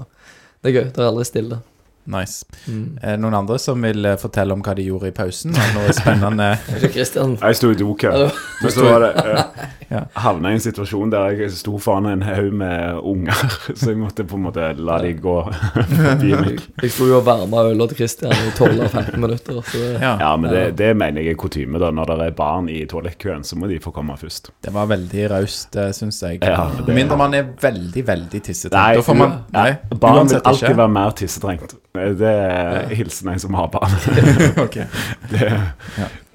[0.64, 0.86] det er gøy.
[0.96, 1.60] Det er aldri stille.
[2.08, 2.46] Nice.
[2.72, 2.98] Mm.
[3.04, 5.52] Er det noen andre som vil eh, fortelle om hva de gjorde i pausen?
[5.52, 6.46] Det Noe spennende?
[6.94, 8.12] Christian Jeg sto i dokø.
[8.14, 8.30] Hallo.
[8.64, 9.44] Så jeg der,
[9.88, 10.02] Ja.
[10.02, 13.44] eh, havna i en situasjon der jeg sto foran en haug med unger,
[13.80, 16.64] så jeg måtte på en måte la de gå forbi meg.
[16.84, 19.62] Jeg sto jo og varma øla til Christian i 12-15 minutter.
[19.68, 21.92] Så det, Ja, Ja, men det, det mener jeg er kutyme, da.
[21.96, 24.52] Når det er barn i toalettkøen, så må de få komme først.
[24.64, 26.40] det var veldig raust, syns jeg.
[26.44, 28.76] Ja, Med det- mindre man er veldig, veldig tissetrengt.
[28.76, 30.78] Nei, Da får man Nei, barn vil uansett alltid ikke.
[30.84, 31.76] være mer tissetrengt.
[32.20, 33.96] Det er hilsen en som har barn.
[34.66, 34.78] Ok.
[35.32, 35.50] Det,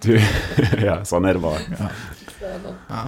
[0.02, 0.16] du,
[0.88, 1.90] ja, sånn er det bare.
[2.90, 3.02] Ja.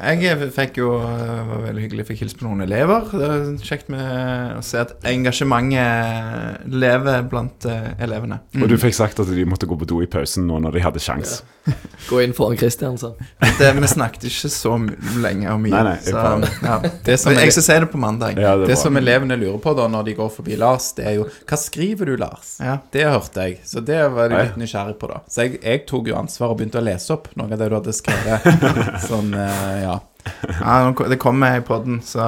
[0.00, 2.06] Jeg fikk jo var veldig hyggelig.
[2.10, 3.08] Fikk hilse på noen elever.
[3.12, 8.40] Det var kjekt med å se at engasjementet lever blant elevene.
[8.54, 8.64] Mm.
[8.64, 10.84] Og du fikk sagt at de måtte gå på do i pausen nå når de
[10.86, 11.40] hadde sjans.
[12.08, 13.14] Gå inn foran Christian, så.
[13.58, 14.72] Det, vi snakket ikke så
[15.20, 15.72] lenge og mye.
[15.74, 16.78] Nei, nei, jeg så, ja.
[17.04, 18.40] Det som er Jeg skal si det på mandag.
[18.40, 21.18] Ja, det Det som elevene lurer på da når de går forbi Lars, det er
[21.20, 22.56] jo Hva skriver du, Lars?
[22.64, 22.78] Ja.
[22.92, 25.20] Det hørte jeg, så det var jeg litt nysgjerrig på, da.
[25.30, 27.76] Så jeg, jeg tok jo ansvar og begynte å lese opp noe av det du
[27.76, 28.48] hadde skrevet.
[29.10, 29.89] sånn, eh, ja.
[30.60, 32.24] Ja, det kommer i podden, så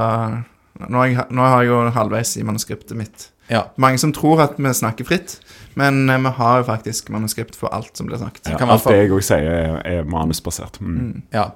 [0.83, 3.29] nå jeg, nå har jeg jo halvveis i manuskriptet mitt.
[3.53, 3.67] ja.
[3.77, 5.37] Mange som tror at vi snakker fritt,
[5.79, 8.49] men eh, vi har jo faktisk manuskript for alt som blir snakket.
[8.49, 10.81] ja, Alt det jeg òg sier, er, er manusbasert.
[10.81, 10.99] Mm.
[10.99, 11.23] Mm.
[11.33, 11.51] ja.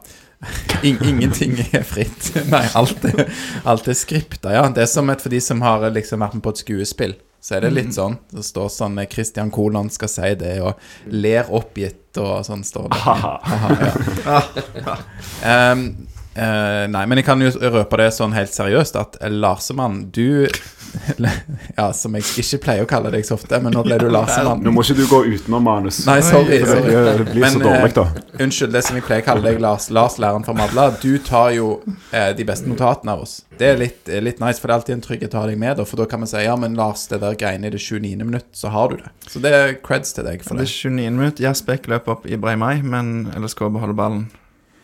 [0.84, 2.28] In ingenting er fritt.
[2.52, 3.22] Nei, alt er,
[3.64, 4.66] alt er skripta, ja.
[4.68, 7.16] Det er som et for de som har liksom vært med på et skuespill.
[7.40, 8.16] Så er det litt sånn.
[8.34, 10.76] Det står sånn eh, Christian Kolon skal si det, og
[11.14, 13.00] ler oppgitt, og sånn står det.
[13.00, 13.32] Aha.
[13.56, 14.40] Aha,
[14.82, 14.96] ja.
[15.46, 15.84] Ehm,
[16.36, 20.46] eh, nei, men jeg kan jo røpe det sånn helt seriøst at eh, Larsemann, du
[21.76, 24.62] Ja, som jeg ikke pleier å kalle deg så ofte, men nå ble du Larsemann.
[24.64, 26.02] Nå må ikke du gå utenom manus.
[26.08, 26.60] Nei, sorry.
[26.64, 26.92] Sorry.
[26.92, 28.06] Det, det blir så dårlig, da.
[28.06, 30.88] Uh, Unnskyld, det som jeg pleier å kalle deg, Lars, Lars læreren fra Madla.
[31.02, 33.38] Du tar jo uh, de beste notatene av oss.
[33.58, 35.60] Det er litt, eh, litt nice, for det er alltid en trygghet å ha deg
[35.60, 37.80] med, da, for da kan vi si ja, men Lars, det der greiene i det
[37.82, 38.16] 29.
[38.24, 39.12] minutt, så har du det.
[39.28, 40.72] Så det er creds til deg for Det det.
[40.72, 44.26] er 29 minutt, Jasbekk løp opp i Breimai, men LSK beholder ballen.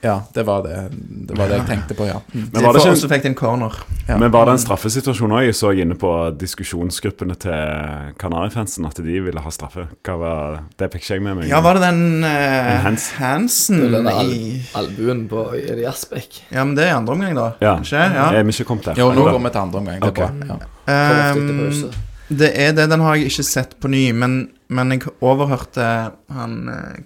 [0.03, 2.17] Ja, det var det, det, var det jeg tenkte på, ja.
[2.33, 2.49] Mm.
[2.53, 3.77] Men var det ikke så fikk en corner.
[4.09, 4.17] Ja.
[4.19, 5.45] Men var det en straffesituasjon òg?
[5.47, 6.11] Jeg så inne på
[6.41, 9.87] diskusjonsgruppene til Kanarifansen at de ville ha straffe.
[10.03, 11.47] Hva var Det fikk ikke jeg med meg.
[11.53, 13.09] Ja, var det den uh, En hands.
[13.21, 15.45] Hansen Eller den al i albuen på
[15.85, 16.41] Jaspek.
[16.51, 17.47] Ja, men det er andre omgang, da.
[17.63, 17.77] Ja.
[17.79, 18.01] Kanskje?
[18.03, 18.25] Ja.
[18.35, 18.99] Er vi ikke kommet der?
[18.99, 20.01] Jo, nå går vi til andre omgang.
[20.03, 20.49] Det er Ok.
[20.49, 20.59] bra.
[20.91, 21.33] Ja.
[21.37, 21.93] Um,
[22.33, 22.89] det er det.
[22.91, 25.87] Den har jeg ikke sett på ny, men, men jeg overhørte
[26.33, 26.99] han eh,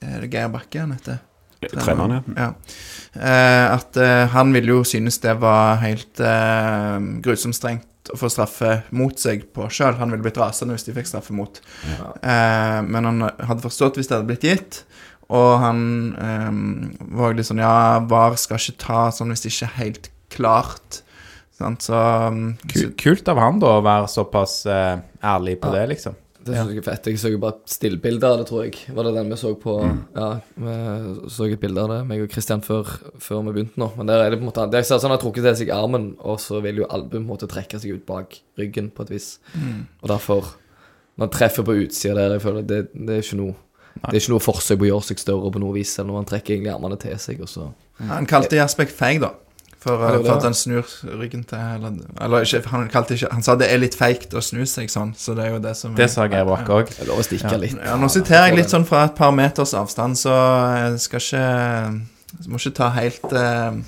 [0.00, 1.18] Er det Geir Bakke han heter?
[1.68, 2.22] Treneren, ja.
[2.40, 2.48] Ja.
[3.20, 8.30] Eh, at eh, han ville jo synes det var helt eh, grusomt strengt å få
[8.32, 9.98] straffe mot seg på sjøl.
[10.00, 11.60] Han ville blitt rasende hvis de fikk straffe mot.
[11.84, 14.80] Eh, men han hadde forstått hvis det hadde blitt gitt.
[15.30, 15.82] Og han
[16.18, 16.48] eh,
[17.14, 21.02] var litt sånn Ja, VAR skal ikke ta sånn hvis det ikke er helt klart.
[21.60, 21.84] Sant?
[21.84, 22.00] Så,
[22.72, 26.16] så Kult av han da å være såpass eh, ærlig på det, liksom.
[26.40, 27.08] Det synes jeg er fett.
[27.10, 28.94] Jeg så jo bare stillbilder stillbilde av det, tror jeg.
[28.96, 29.74] Var det den vi så på
[30.16, 30.76] Ja, vi
[31.34, 32.88] så et bilde av det, meg og Christian, før,
[33.20, 33.90] før vi begynte nå.
[33.98, 35.58] Men der er det på en måte Det er sånn at han har trukket til
[35.62, 39.12] seg armen, og så vil jo albuen måtte trekke seg ut bak ryggen på et
[39.16, 39.28] vis.
[40.00, 40.54] Og derfor
[41.18, 43.54] Når han treffer på utsida der, jeg føler det, det er ikke noe
[44.00, 46.20] Det er ikke noe forsøk på å gjøre seg større på noe vis, eller når
[46.22, 47.68] han trekker egentlig armene til seg, og så
[48.08, 49.34] Han kalte Jaspek feig, da.
[49.80, 53.16] For, Ja, det var for at han snur ryggen til Eller, eller ikke, han kalte
[53.16, 55.60] ikke Han sa det er litt feigt å snu seg sånn, så det er jo
[55.64, 56.92] det som Det sa Geir Bakke òg.
[56.92, 57.78] Det er lov å stikke litt.
[57.80, 60.34] Ja, nå siterer jeg litt sånn fra et par meters avstand, så
[60.76, 61.44] jeg skal ikke
[62.30, 63.80] jeg Må ikke ta helt eh,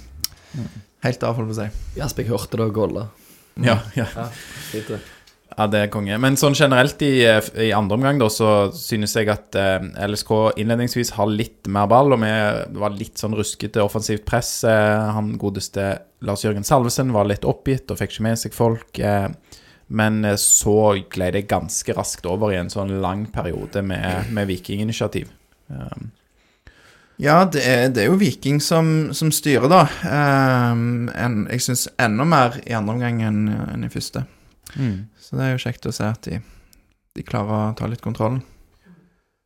[1.02, 1.68] Helt av, holdt på å si.
[1.98, 3.09] jeg hørte det og golla.
[3.61, 4.07] Ja, ja.
[4.16, 4.28] Ja,
[4.70, 5.00] fint det.
[5.52, 6.16] Ja, det er konge.
[6.22, 10.30] Men sånn generelt i, eh, i andre omgang, da, så synes jeg at eh, LSK
[10.56, 12.30] innledningsvis har litt mer ball, og vi
[12.80, 14.62] var litt sånn ruskete offensivt press.
[14.64, 15.90] Eh, han godeste
[16.24, 18.96] Lars-Jørgen Salvesen var litt oppgitt og fikk ikke med seg folk.
[18.98, 19.28] Eh,
[19.92, 24.48] men eh, så gled det ganske raskt over i en sånn lang periode med, med
[24.50, 25.30] vikinginitiativ.
[25.68, 26.12] Um,
[27.22, 29.82] Ja, det er, det er jo Viking som, som styrer, da.
[30.08, 34.24] Ehm, en, jeg syns enda mer i andre omgang enn enn i første.
[34.76, 35.08] Mm.
[35.20, 36.40] Så det er jo kjekt å se at de,
[37.16, 38.42] de klarer å ta litt kontrollen.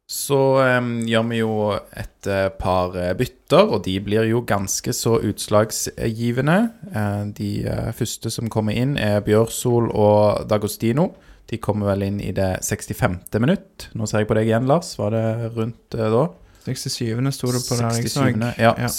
[0.06, 4.92] Så em, gjør vi jo et eh, par eh, bytter, og de blir jo ganske
[4.94, 6.58] så utslagsgivende.
[6.92, 7.50] Eh, de
[7.98, 11.10] første som kommer inn, er Bjørsol og Dagostino.
[11.50, 13.18] De kommer vel inn i det 65.
[13.42, 13.88] minutt.
[13.94, 14.94] Nå ser jeg på deg igjen, Lars.
[14.98, 16.24] Var det rundt eh, da?
[16.66, 17.30] 67.
[17.34, 18.26] sto det på der jeg så.
[18.26, 18.74] 67., Ja.
[18.82, 18.90] Ja.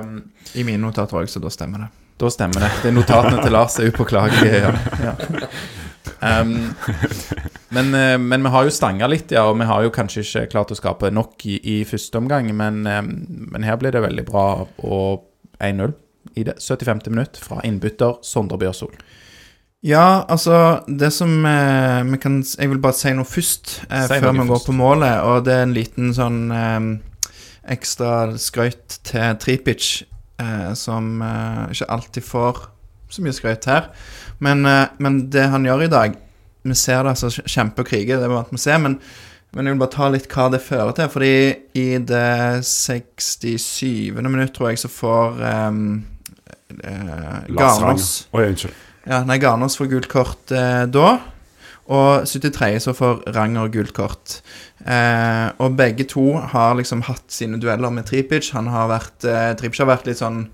[0.00, 0.16] Um,
[0.58, 1.90] I mine notater òg, så da stemmer det.
[2.20, 2.70] Da stemmer det.
[2.82, 4.58] Det er notatene til Lars er upåklagelige.
[4.60, 4.72] Ja.
[5.00, 5.14] Ja.
[6.20, 6.74] Um,
[7.72, 10.50] men, eh, men vi har jo stanga litt, ja, og vi har jo kanskje ikke
[10.52, 12.50] klart å skape nok i, i første omgang.
[12.56, 14.44] Men, eh, men her blir det veldig bra
[14.84, 15.24] og
[15.60, 15.94] 1-0
[16.36, 17.08] i det 75.
[17.10, 18.92] minutt fra innbytter Sondre Bjørsol.
[19.80, 24.18] Ja, altså Det som eh, vi kan Jeg vil bare si noe først, eh, Si
[24.20, 24.66] før vi går først.
[24.68, 25.22] på målet.
[25.24, 26.90] Og det er en liten sånn eh,
[27.72, 29.88] ekstra skrøyt til Tripic,
[30.40, 32.62] eh, som eh, ikke alltid får
[33.10, 33.90] så mye skrøyt her.
[34.42, 36.18] Men, eh, men det han gjør i dag
[36.62, 38.98] Vi ser det, altså kjempe og krige, det er vi vant med å se, men,
[39.56, 41.08] men jeg vil bare ta litt hva det fører til.
[41.08, 41.30] Fordi
[41.80, 44.12] i det 67.
[44.20, 45.78] minutt, tror jeg, så får eh,
[46.84, 48.76] eh, Garnås Oi, unnskyld.
[49.08, 51.14] ja, nei, Garnås får gult kort eh, da.
[51.90, 52.76] Og 73.
[52.84, 54.36] så får Ranger gult kort.
[54.80, 58.52] Eh, og begge to har liksom hatt sine dueller med Tripic.
[58.56, 60.46] Han har vært eh, Tripic har vært litt sånn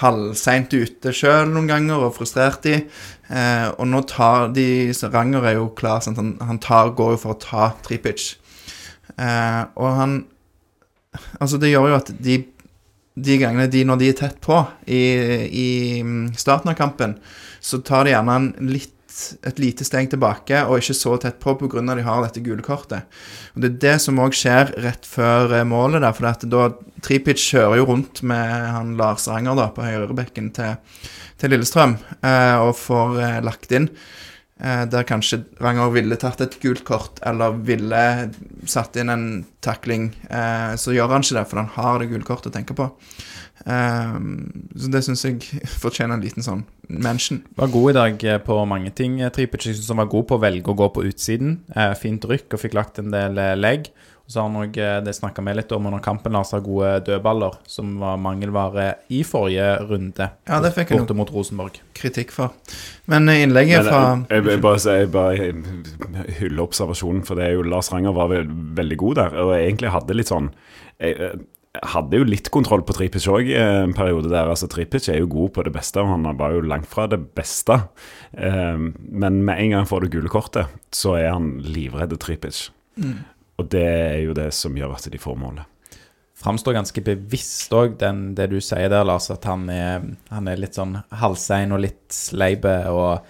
[0.00, 2.76] halvseint ute sjøl noen ganger og frustrert de.
[3.30, 6.20] Eh, og nå tar de så Ranger er jo klar, sant?
[6.20, 8.34] Han, han tar, går jo for å ta Tripic.
[9.16, 10.20] Eh, og han
[11.42, 12.36] Altså, det gjør jo at de
[13.18, 15.00] de gangene de, når de er tett på i,
[15.50, 15.68] i
[16.06, 17.16] mm, starten av kampen,
[17.60, 18.94] så tar de gjerne en litt,
[19.46, 21.82] et lite steg tilbake og ikke så tett på pga.
[21.94, 23.08] de har dette gule kortet.
[23.54, 26.02] Og Det er det som òg skjer rett før eh, målet.
[26.02, 30.50] der, for at da Tripic kjører jo rundt med han Lars Ranger da, på høyrebekken
[30.56, 30.76] til,
[31.40, 33.90] til Lillestrøm eh, og får eh, lagt inn.
[34.60, 38.30] Eh, der kanskje Ranger ville tatt et gult kort eller ville
[38.68, 39.28] satt inn en
[39.64, 40.10] takling.
[40.28, 42.90] Eh, så gjør han ikke det, for han har det gule kortet å tenke på.
[43.66, 44.14] Eh,
[44.76, 45.40] så det syns jeg
[45.84, 47.42] fortjener en liten sånn mention.
[47.58, 49.20] Var god i dag eh, på mange ting.
[49.20, 51.60] eh, Tripic jeg han var god på å velge å gå på utsiden.
[51.76, 53.92] Uh, fint rykk og fikk lagt en del legg.
[54.30, 57.00] Og så har han eh, det snakka vi litt om under kampen, Lars har gode
[57.08, 60.28] dødballer, som var mangelvare i forrige runde.
[60.46, 61.80] Ja, det fikk jeg Borte mot Rosenborg.
[61.98, 62.54] kritikk for.
[63.10, 67.66] Men innlegget Men, fra jeg, jeg, bare, jeg bare hyller observasjonen, for det er jo
[67.66, 68.46] Lars Ranger var vel,
[68.78, 69.34] veldig god der.
[69.42, 70.52] Og egentlig hadde litt sånn
[71.00, 71.32] jeg
[71.86, 74.48] hadde jo litt kontroll på Tripic òg en periode der.
[74.50, 77.20] altså Tripic er jo god på det beste, og han var jo langt fra det
[77.38, 77.76] beste.
[78.34, 82.70] Eh, men med en gang får det gule kortet, så er han livredd Tripic.
[83.60, 85.66] Og det er jo det som gjør at de får målet.
[86.40, 90.00] Framstår ganske bevisst òg, det du sier der, Lars, at han er,
[90.32, 93.20] han er litt sånn halvsein og litt sleipe og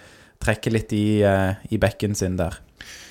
[0.41, 2.57] trekker litt i, eh, i bekken sin der.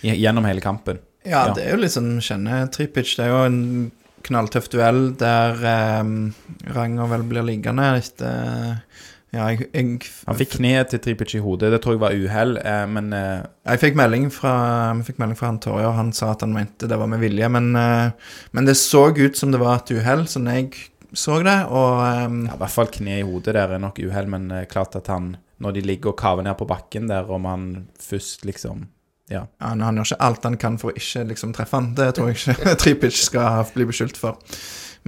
[0.03, 0.99] Gjennom hele kampen.
[1.23, 1.55] Ja, Ja.
[1.55, 3.15] det er jo litt sånn kjenne Tripic.
[3.15, 3.93] Det er jo en
[4.27, 5.65] knalltøff duell der
[6.03, 6.31] um,
[6.75, 8.85] Ranger vel blir liggende etter
[9.31, 12.57] Ja, jeg, jeg, Han fikk kneet til Tripic i hodet, det tror jeg var uhell,
[12.67, 14.55] eh, men eh, jeg fikk melding fra,
[14.99, 17.23] vi fikk melding fra han Torje, og han sa at han mente det var med
[17.23, 17.47] vilje.
[17.55, 20.73] Men, eh, men det så ut som det var et uhell, så jeg
[21.13, 24.31] så det, og eh, ja, i hvert fall kne i hodet der er nok uhell,
[24.35, 27.47] men eh, klart at han, når de ligger og kaver ned på bakken der, om
[27.47, 27.71] han
[28.03, 28.89] først liksom
[29.31, 29.45] Ja.
[29.63, 31.93] han, han gjør ikke alt han kan for å ikke liksom treffe han.
[31.99, 34.41] Det tror jeg ikke Tripic skal bli beskyldt for.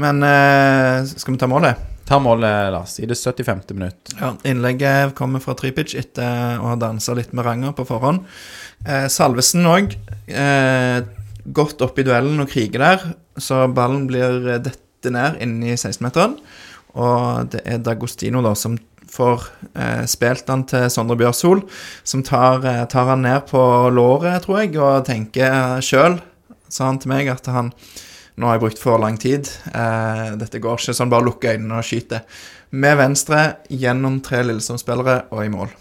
[0.00, 1.88] Men eh, skal vi ta målet?
[2.08, 3.60] Ta målet, Lars, i det 75.
[3.74, 4.14] minutt.
[4.18, 8.24] Ja, Innlegget kommer fra Tripic etter å ha dansa litt med Ranger på forhånd.
[8.86, 9.94] Eh, Salvesen òg.
[10.26, 10.98] Eh,
[11.44, 13.06] godt opp i duellen og kriger der,
[13.40, 16.38] så ballen blir eh, dette ned inni 16-meteren.
[16.98, 18.76] Og det er Dagostino da som
[19.12, 21.64] får eh, spilt han til Sondre Bjørsol,
[22.04, 23.60] som tar, eh, tar han ned på
[23.92, 26.18] låret, tror jeg, og tenker sjøl,
[26.72, 27.72] sa han til meg, at han
[28.40, 29.48] nå har jeg brukt for lang tid.
[29.68, 32.22] Eh, dette går ikke sånn, bare lukke øynene og skyte.
[32.72, 35.74] Med venstre, gjennom tre Lillesand-spillere og i mål.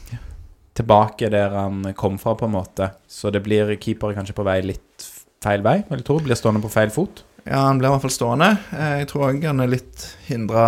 [0.76, 2.92] Tilbake der han kom fra, på en måte.
[3.08, 5.08] Så det blir keeper kanskje på vei litt
[5.42, 6.20] feil vei, vil jeg tro.
[6.24, 7.24] Blir stående på feil fot.
[7.44, 8.50] Ja, han blir i hvert fall stående.
[8.76, 10.66] Eh, jeg tror òg han er litt hindra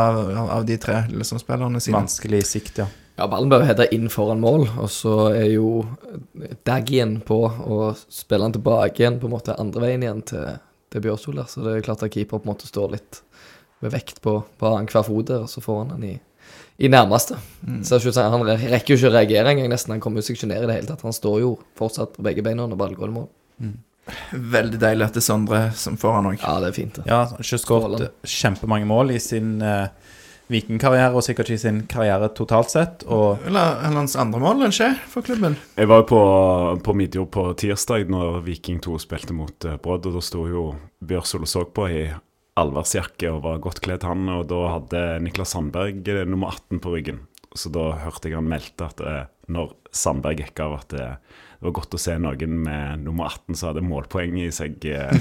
[0.47, 1.99] av, de tre liksom, spillerne sine.
[1.99, 2.89] Vanskelig sikt, ja.
[3.13, 5.83] Ja, ballen bør hete inn foran mål, og så er jo
[6.65, 10.55] Daggien på å spille den tilbake igjen, på en måte andre veien igjen til,
[10.89, 11.51] til Bjørsol der.
[11.51, 13.21] Så det er klart at keeper på en måte står litt
[13.85, 16.15] med vekt på, på annenhver fot der, og så får han den i,
[16.81, 17.37] i nærmeste.
[17.85, 19.93] Så jeg synes Han rekker jo ikke å reagere engang, nesten.
[19.93, 21.05] Han kommer seg ikke ned i det hele tatt.
[21.05, 23.29] Han står jo fortsatt på begge beina når ballen går i mål.
[24.31, 26.41] Veldig deilig at det er Sondre som får han òg.
[26.41, 26.97] Ja, det er fint.
[26.99, 27.05] det.
[27.07, 29.87] Ja, ikke skåret kjempemange mål i sin uh,
[30.51, 33.05] vikingkarriere, og sikkert ikke i sin karriere totalt sett.
[33.07, 35.55] Og Eller, eller hans andre mål, eller ikke, for klubben.
[35.77, 36.21] Jeg var jo på,
[36.83, 40.67] på Midjord på tirsdag når Viking 2 spilte mot uh, Brodd, og da sto jo
[41.03, 42.03] Bjørsol og så på i
[42.59, 44.27] allværsjakke og var godt kledd, han.
[44.35, 47.23] Og da hadde Niklas Sandberg uh, nummer 18 på ryggen.
[47.55, 51.07] Så da hørte jeg han meldte at uh, når Sandberg gikk av, at det,
[51.63, 54.83] det var godt å se noen med nummer 18 som hadde målpoeng i seg.
[54.83, 55.13] eh.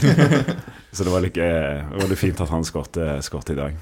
[0.96, 3.76] så det var litt, eh, det var litt fint at han skåret i dag.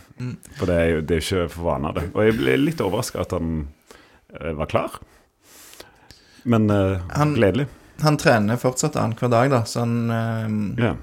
[0.58, 2.04] For det er jo det er ikke for vane av det.
[2.12, 3.54] Og jeg ble litt overraska at han
[4.36, 4.98] eh, var klar.
[6.44, 6.68] Men
[7.16, 7.66] Han- gledelig.
[8.04, 10.94] Han trener fortsatt annenhver dag, da, så han Ja.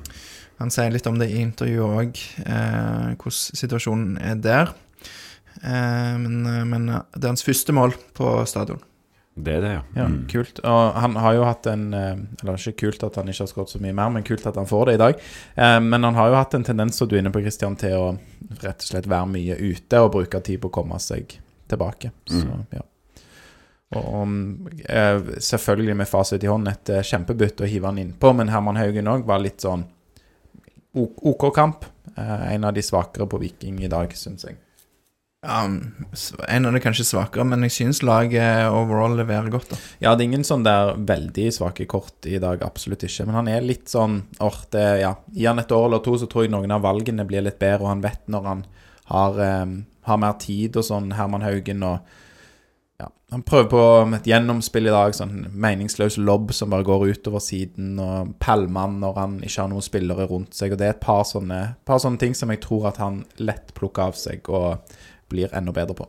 [0.59, 4.71] Han sier litt om det i intervjuet òg, eh, hvordan situasjonen er der.
[5.61, 6.39] Eh, men,
[6.69, 8.81] men det er hans første mål på stadion.
[9.37, 9.81] Det er det, ja.
[9.95, 10.27] ja, Mm.
[10.31, 10.59] kult.
[10.65, 13.69] Og han har jo hatt en eh, Eller ikke kult at han ikke har skåret
[13.69, 15.19] så mye mer, men kult at han får det i dag.
[15.55, 17.93] Eh, men han har jo hatt en tendens, som du er inne på, Christian, til
[17.93, 18.07] å
[18.63, 21.37] rett og slett være mye ute og bruke tid på å komme seg
[21.69, 22.11] tilbake.
[22.25, 22.81] Så, ja.
[23.95, 28.49] Og om, eh, selvfølgelig med fasit i hånd et kjempebytte å hive han innpå, men
[28.49, 29.85] Herman Haugen òg var litt sånn
[30.95, 31.85] OK kamp.
[32.17, 34.57] En av de svakere på Viking i dag, syns jeg.
[35.45, 35.69] Ja,
[36.47, 39.69] en av de kanskje svakere, men jeg syns laget overall leverer godt.
[39.69, 39.77] da.
[40.01, 43.27] Ja, det er ingen sånn der veldig svake kort i dag, absolutt ikke.
[43.27, 44.23] Men han er litt sånn
[44.73, 45.13] det, ja.
[45.31, 47.85] Gi han et år eller to, så tror jeg noen av valgene blir litt bedre,
[47.85, 48.63] og han vet når han
[49.13, 51.99] har, um, har mer tid og sånn, Herman Haugen og
[52.97, 53.81] ja, Han prøver på
[54.17, 59.21] et gjennomspill i dag, sånn meningsløs lobb som bare går utover siden, og pælmer når
[59.21, 60.73] han ikke har noen spillere rundt seg.
[60.73, 63.69] og Det er et par sånne, par sånne ting som jeg tror at han lett
[63.77, 64.81] plukker av seg og
[65.29, 66.07] blir enda bedre på.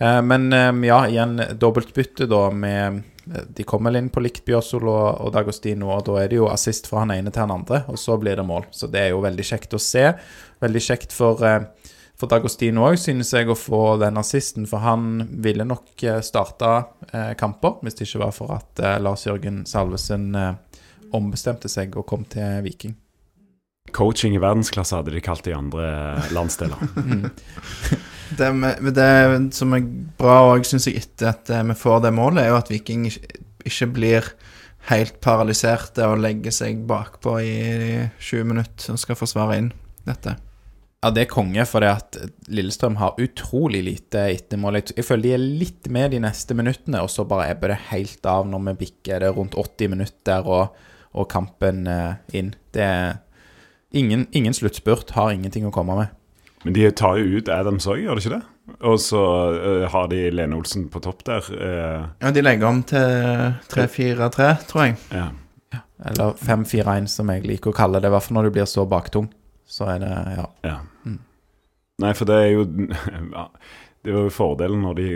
[0.00, 3.02] Eh, Men eh, ja, igjen dobbeltbytte da med
[3.34, 6.86] eh, De kommer inn på likt Bjørsol og, Dagostino, og da er det jo assist
[6.88, 8.68] fra han ene til han andre, og så blir det mål.
[8.70, 10.06] Så det er jo veldig kjekt å se.
[10.62, 11.42] Veldig kjekt for,
[12.18, 16.72] for Dagostino òg, synes jeg, å få den assisten, for han ville nok starta
[17.38, 20.32] kamper hvis det ikke var for at Lars Jørgen Salvesen
[21.14, 22.96] ombestemte seg og kom til Viking.
[23.94, 25.88] Coaching i verdensklasse hadde de kalt det i andre
[26.34, 26.80] landsdeler.
[28.28, 29.86] Det, med, med det som er
[30.18, 33.06] bra òg, syns jeg, etter at eh, vi får det målet, er jo at Viking
[33.08, 34.26] ikke, blir
[34.90, 37.54] helt paralyserte og legger seg bakpå i
[38.20, 39.70] 20 minutter og skal forsvare inn
[40.04, 40.36] dette.
[40.98, 42.16] Ja, det er konge, for det at
[42.50, 44.80] Lillestrøm har utrolig lite ettermål.
[44.80, 47.84] Jeg, jeg føler de er litt med de neste minuttene, og så bare ebber det
[47.92, 50.74] helt av når vi bikker det rundt 80 minutter og,
[51.14, 52.50] og kampen eh, inn.
[52.74, 53.20] Det er
[53.92, 56.14] ingen, ingen sluttspurt, har ingenting å komme med.
[56.64, 58.44] Men de tar jo ut Adams òg, gjør de ikke det?
[58.84, 59.20] Og så
[59.54, 61.46] uh, har de Lene Olsen på topp der.
[61.48, 64.98] Uh, Ja, de legger om til 3-4-3, tror jeg.
[65.14, 65.28] ja.
[66.06, 68.06] Eller 5-4-1, som jeg liker å kalle det.
[68.06, 69.26] I hvert fall når du blir så baktung.
[69.68, 70.44] Så er det Ja.
[70.64, 70.76] ja.
[71.04, 71.18] Mm.
[72.04, 72.62] Nei, for det er jo
[73.34, 73.48] ja,
[74.04, 75.08] Det var jo fordelen når de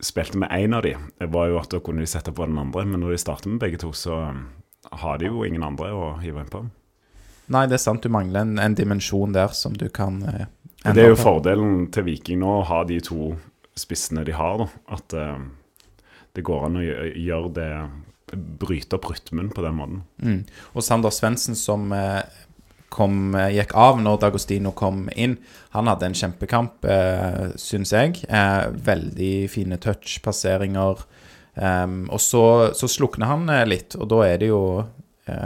[0.00, 2.58] spilte med én av de, det var jo at da kunne de sette på den
[2.62, 2.86] andre.
[2.86, 4.46] Men når de starter med begge to, så um,
[5.02, 6.62] har de jo ingen andre å hive inn på.
[7.50, 10.46] Nei, det er sant, du mangler en, en dimensjon der som du kan eh,
[10.80, 13.34] det er jo fordelen til Viking nå, å ha de to
[13.76, 14.62] spissene de har.
[14.62, 15.42] da, At eh,
[16.36, 17.72] det går an å gjøre det
[18.30, 20.02] Bryte opp rytmen på den måten.
[20.22, 20.44] Mm.
[20.78, 22.22] Og Sander Svendsen, som eh,
[22.94, 25.34] kom, eh, gikk av når Dagostino kom inn,
[25.74, 28.22] han hadde en kjempekamp, eh, syns jeg.
[28.30, 31.02] Eh, veldig fine touch-passeringer.
[31.60, 32.44] Um, og så,
[32.78, 34.62] så slukner han eh, litt, og da er det jo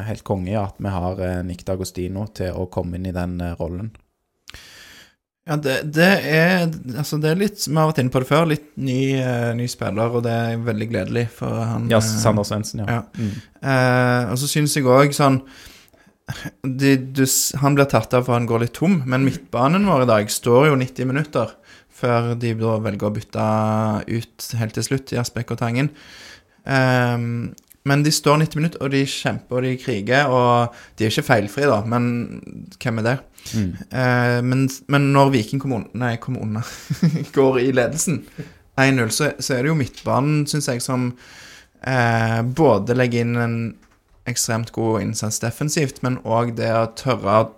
[0.08, 3.54] helt konge at vi har eh, Nick Dagostino til å komme inn i den eh,
[3.58, 3.92] rollen.
[5.44, 6.62] Ja, det, det er
[6.96, 8.46] Altså, det er litt Vi har vært inne på det før.
[8.48, 11.90] Litt ny, eh, ny spiller, og det er veldig gledelig for han.
[11.92, 12.98] Ja, eh, Sander Svendsen, ja.
[12.98, 13.04] ja.
[13.18, 13.34] Mm.
[13.60, 15.42] Eh, og så syns jeg òg sånn
[16.64, 17.26] de, du,
[17.60, 20.70] Han blir tatt av for han går litt tom, men midtbanen vår i dag står
[20.70, 21.52] jo 90 minutter
[21.94, 23.48] før de da velger å bytte
[24.08, 25.92] ut helt til slutt, Jasbekk og Tangen.
[26.64, 27.52] Ehm,
[27.88, 31.26] men de står 90 minutter, og de kjemper og de kriger, og de er ikke
[31.26, 32.06] feilfrie, da, men
[32.80, 33.16] hvem er det?
[33.52, 33.70] Mm.
[34.00, 36.64] Eh, men, men når Viking kom under, nei, kom under
[37.36, 38.22] går i ledelsen
[38.80, 41.10] 1-0, så, så er det jo midtbanen, syns jeg, som
[41.84, 43.58] eh, både legger inn en
[44.32, 47.50] ekstremt god innsats defensivt, men òg det å tørre å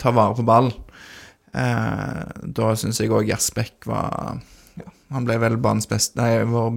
[0.00, 0.72] ta vare på ball.
[1.54, 2.22] Eh,
[2.58, 4.40] da syns jeg òg Gjersbekk var
[5.10, 6.68] Han ble vel banens beste Nei, vår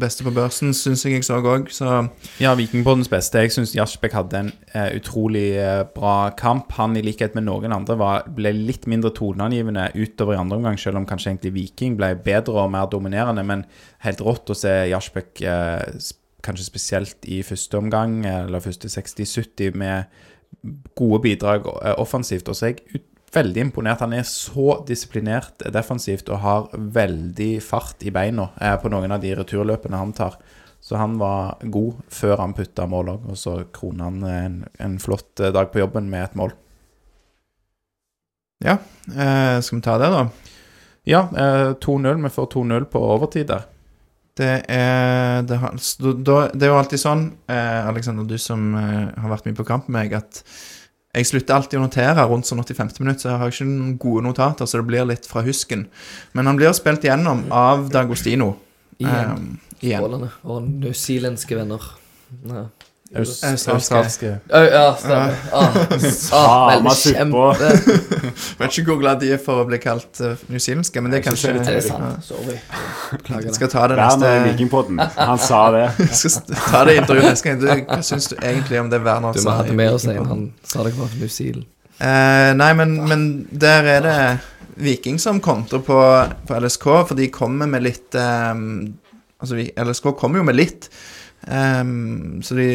[0.00, 2.08] beste på børsen, syns jeg jeg så òg, så
[2.40, 3.42] Ja, Vikingpoddens beste.
[3.44, 6.72] Jeg syns Jasbekk hadde en eh, utrolig eh, bra kamp.
[6.76, 10.78] Han, i likhet med noen andre, var, ble litt mindre toneangivende utover i andre omgang,
[10.80, 13.44] selv om kanskje egentlig Viking ble bedre og mer dominerende.
[13.44, 13.66] Men
[14.04, 16.00] helt rått å se Jasbekk eh,
[16.46, 20.04] kanskje spesielt i første omgang, eller første 60-70, med
[20.94, 22.48] gode bidrag eh, offensivt.
[22.48, 24.02] Og så er jeg ut, veldig imponert.
[24.04, 29.22] Han er så disiplinert defensivt og har veldig fart i beina eh, på noen av
[29.24, 30.38] de returløpene han tar.
[30.80, 34.98] Så han var god før han putta mål òg, og så kroner han en, en
[35.02, 36.54] flott eh, dag på jobben med et mål.
[38.64, 38.78] Ja,
[39.10, 40.26] eh, skal vi ta det, da?
[41.06, 42.22] Ja, eh, 2-0.
[42.22, 43.66] Vi får 2-0 på overtid der.
[44.36, 45.76] Det er, det, har,
[46.52, 49.86] det er jo alltid sånn, eh, Alexander, du som eh, har vært mye på kamp
[49.88, 50.42] med meg, at
[51.16, 54.24] jeg slutter alltid å notere rundt sånn 85 minutter, så jeg har ikke noen gode
[54.26, 55.86] notater, så det blir litt fra husken.
[56.36, 58.52] Men han blir spilt gjennom av Dagostino.
[59.00, 59.32] Igjen.
[59.32, 59.46] Um,
[59.80, 60.28] igjen.
[60.44, 61.88] Og newzealandske venner.
[62.44, 62.66] Ja.
[63.20, 63.96] Aus- Australske.
[63.96, 64.30] Australske.
[64.50, 65.34] Ja, stemmer.
[65.52, 65.76] Ah,
[66.32, 66.94] ah, suppa.
[67.00, 67.44] kjempe
[68.60, 71.26] Vet ikke hvor glad de er for å bli kalt uh, newzealandske, men det er
[71.28, 72.26] kanskje det Er sant?
[72.26, 72.58] Sorry.
[73.12, 75.00] Beklager Jeg skal ta det Werner i Vikingpodden.
[75.16, 75.86] Han sa det.
[76.06, 77.62] Jeg skal ta det intervjuet neste gang.
[77.62, 80.20] Du, hva syns du egentlig om det Werner Du, må ha hadde med oss en.
[80.32, 81.66] Han sa det var New Zealand.
[81.96, 84.18] Uh, nei, men, men der er det
[84.76, 85.96] Viking som kontrer på,
[86.48, 88.94] på LSK, for de kommer med litt um,
[89.36, 90.86] Altså, LSK kommer jo med litt.
[91.50, 92.70] Ehm, så de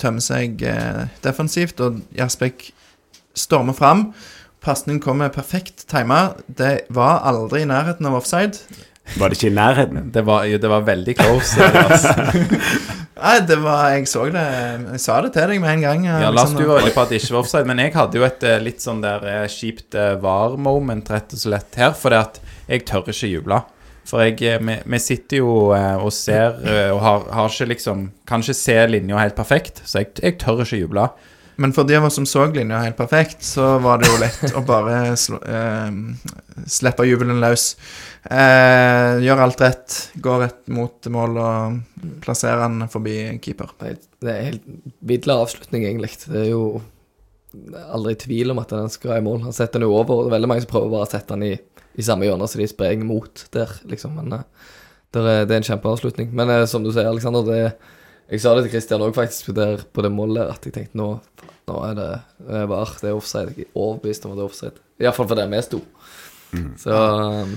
[0.00, 2.70] tømmer seg uh, defensivt, og Jasbekk
[3.34, 4.08] stormer fram.
[4.64, 6.34] Pasningen kommer perfekt tima.
[6.46, 8.60] Det var aldri i nærheten av offside.
[9.18, 10.06] Var det ikke i nærheten?
[10.14, 11.60] Det var, jo, det var veldig close.
[11.60, 12.14] Altså.
[13.24, 16.06] Nei, det var Jeg så det Jeg sa det til deg med en gang.
[16.08, 18.26] Ja, Lars, du var veldig på at det ikke var offside, men jeg hadde jo
[18.26, 22.22] et eh, litt sånn der eh, kjipt eh, var-moment rett og slett her, for det
[22.24, 23.60] at jeg tør ikke juble.
[24.04, 27.70] For jeg, eh, vi, vi sitter jo eh, og ser eh, og har, har ikke
[27.72, 31.08] liksom Kan ikke se linja helt perfekt, så jeg, jeg tør ikke juble.
[31.56, 34.56] Men for de av oss som så linja helt perfekt, så var det jo lett
[34.58, 37.74] å bare slå, eh, slippe jubelen løs.
[38.24, 43.70] Eh, gjør alt rett, gå rett mot mål og plassere den forbi keeper.
[43.78, 44.66] Det er helt
[45.06, 46.16] vidle avslutning, egentlig.
[46.24, 46.64] Det er jo
[47.94, 49.44] aldri tvil om at den skal i mål.
[49.46, 51.36] Han setter den jo over, og det er veldig mange som prøver bare å sette
[51.36, 51.54] den i,
[51.96, 54.16] i samme hjørne, så de sprenger mot der, liksom.
[54.18, 54.70] Men eh,
[55.14, 56.32] der er, det er en kjempeavslutning.
[56.34, 57.60] Men eh, som du sier, Aleksander, det
[58.30, 61.10] Jeg sa det til Christian òg, faktisk, der, på det målet at jeg tenkte nå,
[61.68, 62.06] nå er det,
[62.48, 63.52] det er var, det er offside.
[63.52, 64.80] Jeg er overbevist om at det er offside.
[65.04, 65.80] Iallfall for der vi sto.
[66.80, 67.52] Så, um,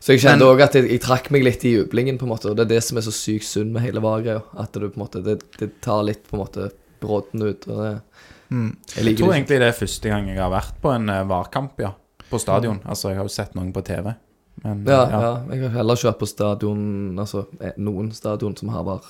[0.00, 2.48] så jeg kjente òg at jeg, jeg trakk meg litt i jublingen, på en måte.
[2.48, 4.40] Og det er det som er så sykt synd med hele VAR-greia.
[4.56, 6.70] At du på en måte det, det tar litt på en måte
[7.04, 7.68] brodden ut.
[7.68, 7.94] Og det,
[8.48, 8.76] Mm.
[8.96, 11.24] jeg Jeg tror det egentlig det er første gang jeg har vært på en eh,
[11.28, 11.90] VAR-kamp, ja.
[12.30, 12.80] På stadion.
[12.84, 14.12] Altså, jeg har jo sett noen på TV.
[14.64, 15.34] Men Ja, ja, ja.
[15.52, 16.80] Jeg har heller ikke vært på stadion
[17.20, 19.04] Altså eh, noen stadion som har VAR.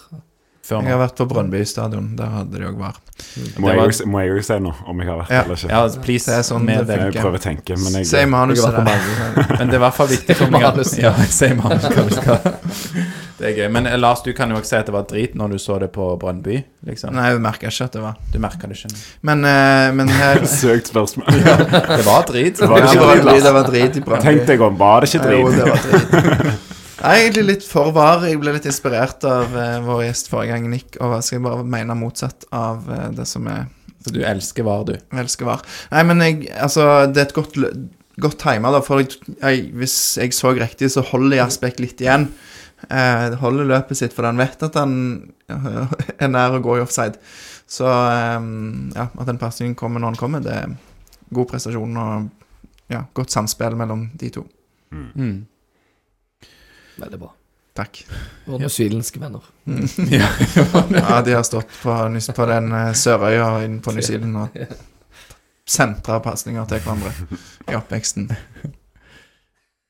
[0.68, 2.98] Før Jeg har vært på Brønnby stadion, der hadde de òg var.
[3.58, 5.42] Må jeg var- må jeg jo si noe om jeg har vært Ja.
[5.42, 5.70] eller ikke?
[5.70, 6.26] Ja, please.
[6.26, 6.98] Det er sånn med det.
[6.98, 9.56] Jeg prøver å tenke, men jeg Si manuset der.
[9.58, 12.38] Men det er i hvert fall viktig for meg Ja, si manus hva du skal.
[13.38, 13.70] Det er gøy.
[13.70, 15.78] Men eh, Lars, du kan jo ikke si at det var drit når du så
[15.78, 16.64] det på Brønnby.
[16.86, 17.12] Liksom.
[17.14, 18.90] Nei, jeg merka ikke at det var Du merka det ikke.
[19.22, 21.26] Men, uh, men her Søkt spørsmål.
[21.98, 22.58] Det var drit.
[22.58, 24.22] Det var Ja, ikke det var drit, drit, det var drit i Brønnby.
[24.26, 25.40] Tenk deg om, var det ikke drit?
[25.40, 26.67] Jo, det var drit.
[26.98, 28.24] Jeg er egentlig litt for var.
[28.26, 31.66] Jeg ble litt inspirert av uh, vår gjest forrige gang, Nick, og jeg skal bare
[31.74, 33.68] mene motsatt av uh, det som er
[34.02, 34.96] Så du elsker VAR, du.
[34.96, 35.62] jeg elsker var.
[35.92, 37.58] Nei, men jeg, altså, det er et godt,
[38.18, 42.26] godt timer, da, for jeg, jeg, hvis jeg så riktig, så holder Jasbekk litt igjen.
[42.90, 44.96] Uh, holder løpet sitt, for han vet at han
[46.22, 47.22] er nær å gå i offside.
[47.68, 50.74] Så um, ja, at den pasningen kommer når den kommer, det er
[51.30, 52.26] god prestasjon og
[52.90, 54.42] ja, godt samspill mellom de to.
[54.90, 55.38] Mm.
[56.98, 57.32] Veldig bra.
[57.78, 58.00] Takk.
[58.50, 59.44] Og newzealandske venner.
[60.18, 60.28] Ja.
[60.90, 61.94] Ja, de har stått på,
[62.36, 64.56] på den eh, Sørøya inne på New Zealand og
[65.68, 67.12] sentra pasninger til hverandre
[67.68, 68.30] i oppveksten.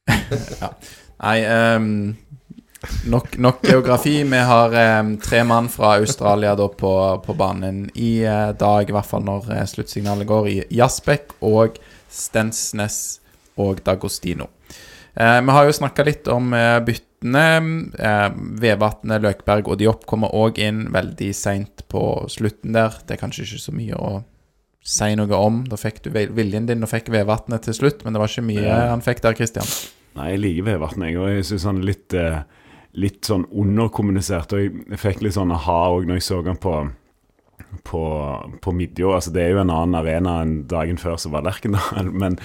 [0.62, 0.72] ja.
[1.18, 1.38] Nei,
[1.76, 1.86] um,
[3.10, 4.16] nok, nok geografi.
[4.26, 6.92] Vi har um, tre mann fra Australia da på,
[7.24, 11.80] på banen i uh, dag, i hvert fall når uh, sluttsignalet går, i Jasbekk og
[12.10, 13.18] Stensnes
[13.58, 14.50] og Dagostino.
[15.16, 17.44] Eh, vi har jo snakka litt om eh, byttene.
[17.98, 18.26] Eh,
[18.62, 22.98] Vevatnet, Løkberg og Diop kommer òg inn veldig seint på slutten der.
[23.06, 24.12] Det er kanskje ikke så mye å
[24.88, 25.64] si noe om.
[25.68, 28.62] Da fikk du viljen din og fikk Vevatnet til slutt, men det var ikke mye
[28.64, 28.78] Ja.
[28.92, 29.66] han fikk der, Christian.
[30.16, 31.18] Nei, jeg liker Vevatnet, jeg.
[31.18, 32.40] Og jeg syns han er litt, eh,
[32.94, 34.52] litt sånn underkommunisert.
[34.52, 36.78] Og jeg fikk litt sånn aha òg når jeg så han på
[37.84, 38.00] på,
[38.62, 39.12] på Midjå.
[39.14, 42.10] Altså, det er jo en annen arena enn dagen før som var Lerkendal.
[42.22, 42.38] Men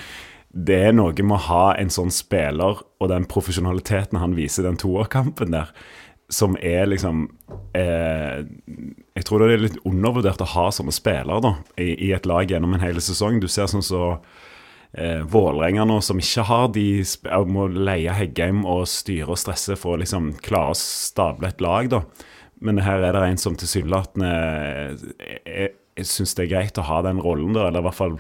[0.54, 4.68] det er noe med å ha en sånn spiller og den profesjonaliteten han viser i
[4.70, 5.72] den toerkampen der,
[6.34, 7.26] som er liksom
[7.78, 8.46] eh,
[9.18, 12.50] Jeg tror det er litt undervurdert å ha sånne spillere da, i, i et lag
[12.50, 13.42] gjennom en hel sesong.
[13.42, 14.04] Du ser sånn så
[14.94, 16.88] eh, Vålerenga nå, som ikke har de
[17.50, 21.92] må leie Heggheim og styre og stresse for å liksom klare å stable et lag,
[21.92, 22.04] da.
[22.62, 24.34] men her er det en som tilsynelatende
[25.44, 28.20] jeg, jeg syns det er greit å ha den rollen, da, eller i hvert fall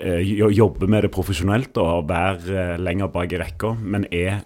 [0.00, 0.20] eh,
[0.54, 4.42] jobbe med det profesjonelt og være eh, lenger bak i rekka, men er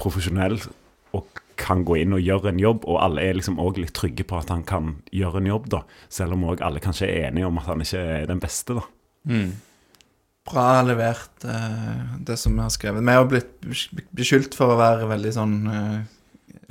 [0.00, 0.58] profesjonell
[1.14, 1.26] og
[1.60, 4.40] kan gå inn og gjøre en jobb, og alle er liksom òg litt trygge på
[4.40, 7.60] at han kan gjøre en jobb, da, selv om òg alle kanskje er enige om
[7.62, 8.82] at han ikke er den beste, da.
[9.30, 9.52] Mm.
[10.50, 13.00] Bra levert, eh, det som vi har skrevet.
[13.06, 13.54] Vi har blitt
[14.12, 16.00] beskyldt for å være veldig sånn eh,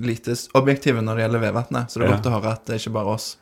[0.03, 2.17] lite objektive når det gjelder Vevatnet, så det er Ja.
[2.17, 3.37] godt å høre at det er ikke bare oss.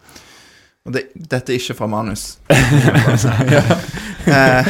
[0.86, 2.38] Og det, dette er ikke fra manus.
[2.50, 3.18] må
[4.32, 4.68] Eh,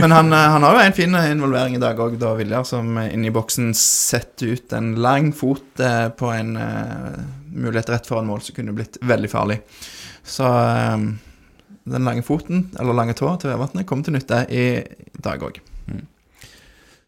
[0.00, 2.96] men han, eh, han har jo en fin involvering i dag òg, da Viljar, som
[2.98, 7.20] eh, inni boksen setter ut en lang fot eh, på en eh,
[7.54, 9.60] mulighet rett foran mål som kunne blitt veldig farlig.
[10.26, 11.06] Så eh,
[11.84, 14.66] den lange foten, eller lange tå, til Vevatnet kommer til nytte i
[15.22, 15.60] dag òg.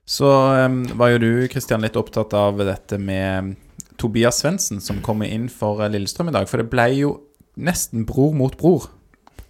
[0.06, 3.56] Så em, var jo du, Kristian, litt opptatt av dette med
[3.98, 6.46] Tobias Svendsen, som kommer inn for eh, Lillestrøm i dag.
[6.50, 7.14] For det ble jo
[7.56, 8.90] nesten bror mot bror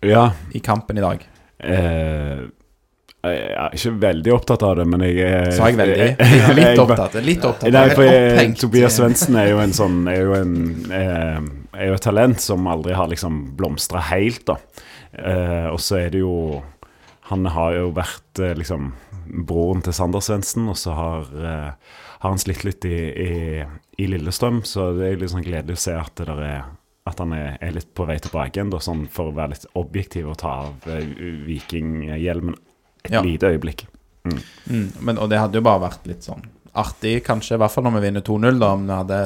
[0.07, 1.27] Ja, i kampen i dag.
[1.61, 2.45] Eh,
[3.27, 6.05] jeg er ikke veldig opptatt av det, men jeg er Sa jeg veldig?
[6.21, 7.17] jeg- Litt opptatt.
[7.27, 7.73] Litt opptatt.
[7.75, 10.53] Nei, for jeg, Tobias Svendsen er jo en sånn Er jo, en,
[10.95, 11.41] eh,
[11.81, 14.59] er jo et talent som aldri har liksom blomstra helt, da.
[15.17, 16.63] Eh, og så er det jo
[17.33, 18.93] Han har jo vært eh, liksom
[19.27, 21.71] broren til Sander Svendsen, og så har, eh,
[22.23, 23.65] har han slitt litt i, i,
[23.99, 26.61] i Lillestrøm, så det er litt sånn gledelig å se at det der er
[27.07, 30.29] at han er, er litt på vei tilbake igjen, sånn for å være litt objektiv
[30.33, 31.05] og ta av eh,
[31.47, 32.57] vikinghjelmen
[33.07, 33.23] et Ja.
[33.23, 33.87] lite øyeblikk.
[34.27, 36.43] Mm, men, og det hadde jo bare vært litt sånn
[36.77, 39.21] artig, kanskje, i hvert fall når vi vinner 2-0, da, om vi hadde,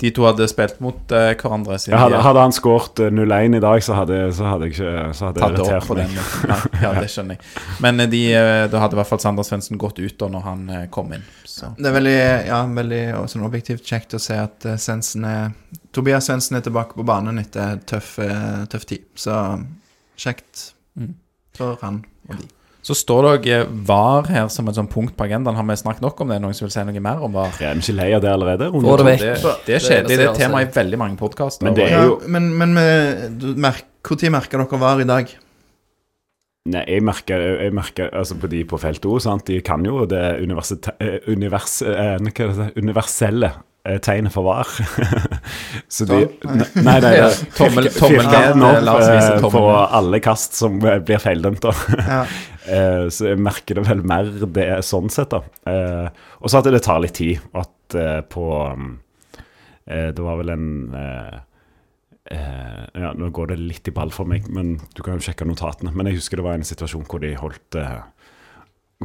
[0.00, 1.76] de to hadde spilt mot uh, hverandre.
[1.90, 4.94] Ja, hadde, hadde han skåret eh, 0-1 i dag, så hadde, så hadde jeg ikke
[5.18, 6.14] så hadde tatt det opp irritert på meg.
[6.14, 6.48] den.
[6.48, 7.52] Ja, ja, det skjønner jeg.
[7.84, 10.46] Men eh, de, eh, da hadde i hvert fall Sander Svendsen gått ut da når
[10.48, 11.26] han eh, kom inn.
[11.52, 11.68] Så.
[11.76, 12.16] Det er veldig,
[12.48, 15.50] ja, veldig sånn objektivt kjekt å se at eh, Svendsen er
[15.92, 19.04] Tobias Svendsen er tilbake på banen etter tøff, eh, tøff tid.
[19.20, 19.36] Så
[20.16, 21.14] kjekt Mm.
[21.56, 22.46] for han og de.
[22.84, 25.56] så står det også VAR her som et sånt punkt på agendaen.
[25.56, 26.36] Har vi snakket nok om det?
[26.42, 27.52] Noen som vil si noe mer om VAR?
[27.58, 28.68] Jeg Er ikke lei av det allerede?
[28.72, 29.24] Få det vekk.
[29.24, 30.18] Det, det er kjedelig.
[30.20, 31.64] Det er tema i veldig mange podkaster.
[31.64, 35.32] Men det er Ja, men men med, du merk, hvor merker dere var i dag?
[36.70, 39.48] Nei, jeg merker, jeg merker altså på de på feltet òg, sant.
[39.48, 43.48] De kan jo det eh, univers, eh, er universelle
[43.84, 44.70] eh, tegnet for var.
[45.90, 46.20] Så de.
[46.46, 47.10] Nei, nei, det
[47.58, 49.96] tommel- firk- tommel firkanten ned, opp, la oss vise eh, tommel på ned.
[49.98, 51.70] alle kast som eh, blir feildømt.
[51.98, 52.24] Ja.
[52.62, 55.40] Eh, Så jeg merker det vel mer det er sånn sett, da.
[55.66, 57.40] Eh, Og så at det tar litt tid.
[57.58, 60.68] At eh, på eh, Det var vel en
[62.30, 65.46] eh, Ja, nå går det litt i ball for meg, men du kan jo sjekke
[65.48, 65.92] notatene.
[65.94, 68.00] Men jeg husker det var en situasjon hvor de holdt eh,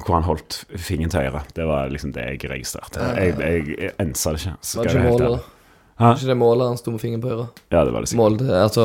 [0.06, 1.54] hvor han holdt fingeren til øret.
[1.58, 3.02] Det var liksom det jeg registrerte.
[3.18, 4.58] Jeg, jeg, jeg ensa det ikke.
[4.62, 5.54] så Var skal det ikke målet?
[5.98, 6.12] Hæ?
[6.14, 7.62] Ikke det målet han sto med fingeren på øret?
[7.74, 8.42] Ja, det var det sikkert.
[8.44, 8.84] Mål, altså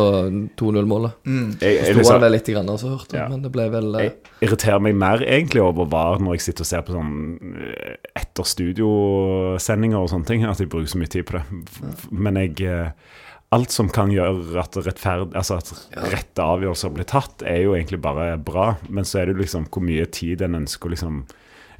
[0.56, 1.10] 2-0-målet.
[1.28, 1.50] Mm.
[1.50, 3.26] Jeg, Så jeg, sto liksom, han vel litt, grann, også hørte Ja.
[3.28, 6.64] men det ble vel eh, jeg irriterer meg mer egentlig over VAR når jeg sitter
[6.64, 7.12] og ser på sånn
[7.60, 11.44] eh, etter studiosendinger og sånne ting, at jeg bruker så mye tid på det.
[12.10, 12.88] Men jeg eh,
[13.52, 15.72] Alt som kan gjøre at, rettferd, altså at
[16.12, 18.72] rette avgjørelser blir tatt, er jo egentlig bare bra.
[18.88, 21.18] Men så er det jo liksom hvor mye tid en ønsker å liksom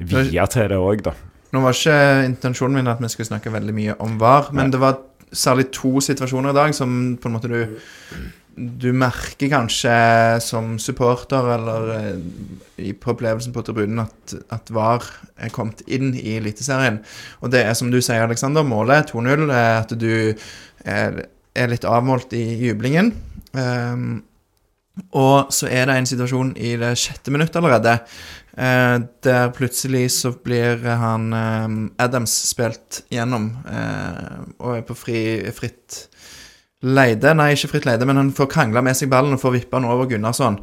[0.02, 1.16] vie til det òg, da.
[1.52, 1.96] Nå var ikke
[2.26, 4.72] intensjonen min at vi skulle snakke veldig mye om VAR, men Nei.
[4.72, 5.00] det var
[5.32, 7.58] særlig to situasjoner i dag som på en måte du
[8.56, 9.92] du merker kanskje
[10.44, 12.18] som supporter eller eh,
[12.84, 15.06] i, på opplevelsen på tribunen at, at VAR
[15.40, 17.00] er kommet inn i Eliteserien.
[17.40, 20.12] Og det er som du sier, Aleksander, målet 2-0 er at du
[20.84, 21.22] er,
[21.54, 23.12] er litt avmålt i jublingen.
[23.52, 24.22] Um,
[25.16, 27.94] og så er det en situasjon i det sjette minutt allerede,
[28.60, 35.22] eh, der plutselig så blir han eh, Adams spilt gjennom eh, og er på fri,
[35.56, 36.02] fritt
[36.82, 37.32] leide.
[37.38, 39.88] Nei, ikke fritt leide, men han får krangla med seg ballen og får vippa den
[39.88, 40.58] over Gunnarsson.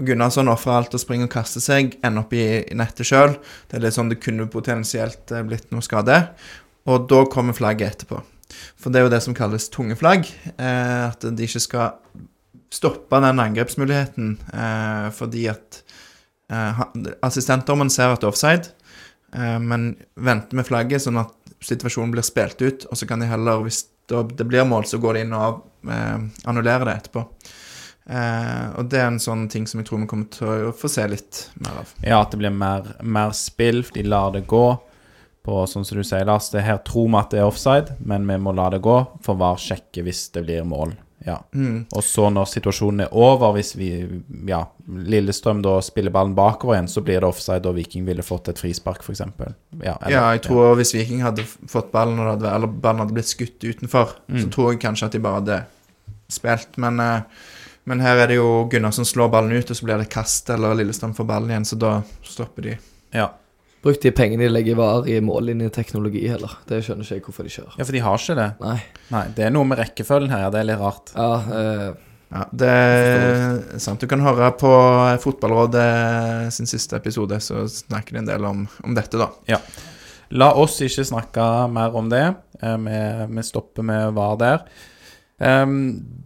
[0.00, 3.38] Og Gunnarsson ofrer alt og springer og kaster seg, ender opp i, i nettet sjøl.
[3.70, 6.20] Det er litt sånn det kunne potensielt eh, blitt noe skade.
[6.90, 8.20] Og da kommer flagget etterpå.
[8.80, 10.28] For det er jo det som kalles tunge flagg.
[10.56, 11.96] Eh, at de ikke skal
[12.70, 15.80] stoppe den angrepsmuligheten eh, fordi at
[16.52, 16.82] eh,
[17.26, 18.70] assistentdommen ser at det er offside,
[19.34, 21.34] eh, men venter med flagget sånn at
[21.66, 25.18] situasjonen blir spilt ut, og så kan de heller, hvis det blir mål, så går
[25.18, 27.24] de inn og eh, annullerer det etterpå.
[28.10, 30.90] Eh, og det er en sånn ting som jeg tror vi kommer til å få
[30.90, 31.92] se litt mer av.
[32.02, 33.84] Ja, at det blir mer, mer spill.
[33.94, 34.64] De lar det gå.
[35.42, 38.26] På, sånn som du sier, Lars, det her tror vi at det er offside, men
[38.28, 40.92] vi må la det gå, for VAR sjekker hvis det blir mål
[41.26, 41.38] Ja.
[41.54, 41.86] Mm.
[41.92, 43.88] Og så når situasjonen er over, hvis vi
[44.48, 48.48] ja, Lillestrøm da spiller ballen bakover igjen, så blir det offside, og Viking ville fått
[48.48, 49.20] et frispark, f.eks.
[49.20, 53.28] Ja, eller- Ja, jeg tror hvis Viking hadde fått ballen, hadde, eller ballen hadde blitt
[53.28, 54.50] skutt utenfor, så Mm.
[54.50, 55.64] tror jeg kanskje at de bare hadde
[56.28, 56.78] spilt.
[56.78, 57.20] Men, eh,
[57.84, 60.48] men her er det jo Gunnar som slår ballen ut, og så blir det kast,
[60.50, 62.78] eller Lillestrøm får ballen igjen, så da stopper de.
[63.12, 63.28] ja.
[63.82, 66.52] Bruk de pengene de legger i varer i mållinjeteknologi heller.
[66.68, 67.78] Det skjønner ikke jeg hvorfor de kjører.
[67.78, 68.48] ja, for de har ikke det.
[68.60, 68.76] Nei.
[69.14, 71.12] Nei, det er noe med rekkefølgen her, ja, det er litt rart.
[71.16, 71.90] Ja, eh,
[72.30, 73.98] Ja, det er sant.
[73.98, 74.68] Du kan høre på
[75.18, 79.30] Fotballrådet sin siste episode, så snakker de en del om, om dette, da.
[79.50, 79.58] Ja.
[80.30, 81.42] La oss ikke snakke
[81.74, 82.22] mer om det.
[82.62, 83.00] Eh, Vi,
[83.34, 84.62] vi stopper med VAR der.
[85.40, 85.74] Um,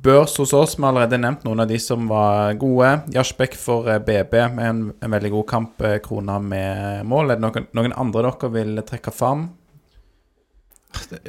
[0.03, 2.89] børs hos oss, vi har allerede nevnt noen av de som var gode.
[3.15, 7.31] Jarsbekk for eh, BB med en, en veldig god kamp, eh, krona med mål.
[7.31, 9.47] Er det noen, noen andre dere vil trekke fram?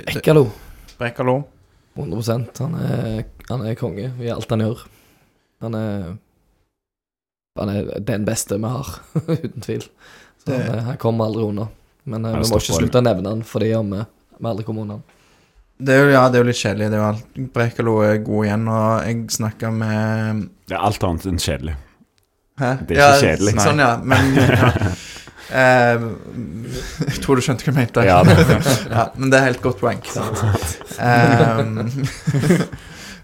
[0.05, 0.47] Brekkalo.
[0.99, 1.37] Brekkalo.
[1.95, 4.81] 100% han er, han er konge i alt han gjør.
[5.63, 6.13] Han er
[7.55, 8.89] Han er den beste vi har,
[9.31, 9.85] uten tvil.
[10.43, 11.69] Så han, er- han kommer aldri unna.
[12.03, 14.01] Men eh, vi må ikke slutte å nevne han fordi om vi
[14.35, 14.97] vi aldri kommer unna.
[14.97, 15.24] han.
[15.77, 16.85] Det er jo, ja, det er jo litt kjedelig.
[16.91, 21.03] Det er jo alt, Brekalo er god igjen, og jeg snakka med Det er alt
[21.03, 21.75] annet enn kjedelig.
[22.61, 22.69] Hæ?
[22.87, 23.53] Det er ikke kjedelig.
[23.59, 23.91] Sånn, ja.
[24.03, 24.71] Men ja.
[25.45, 26.01] Eh,
[27.05, 28.01] Jeg tror du skjønte hva jeg mente.
[28.07, 28.15] Ja,
[28.89, 29.99] ja, men det er helt godt poeng.
[30.97, 31.59] Eh,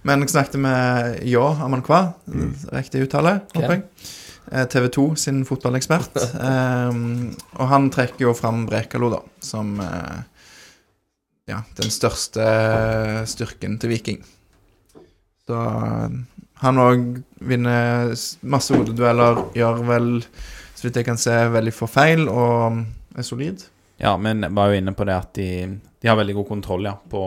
[0.06, 2.52] men jeg snakket med Jå Amankwa, Mm.
[2.78, 3.84] riktig uttale, håper jeg.
[4.52, 6.14] Eh, TV 2 sin fotballekspert.
[6.52, 7.02] Eh,
[7.58, 10.22] og han trekker jo fram Brekalo, da, som eh,
[11.52, 12.46] ja, den største
[13.30, 14.24] styrken til Viking.
[15.48, 16.18] Så eh,
[16.62, 17.06] han òg
[17.42, 20.10] vinner masse hodedueller, gjør vel,
[20.76, 22.84] så vidt jeg kan se, veldig få feil og
[23.18, 23.66] er solid.
[24.02, 25.50] Ja, men jeg var jo inne på det at de,
[26.02, 27.26] de har veldig god kontroll ja, på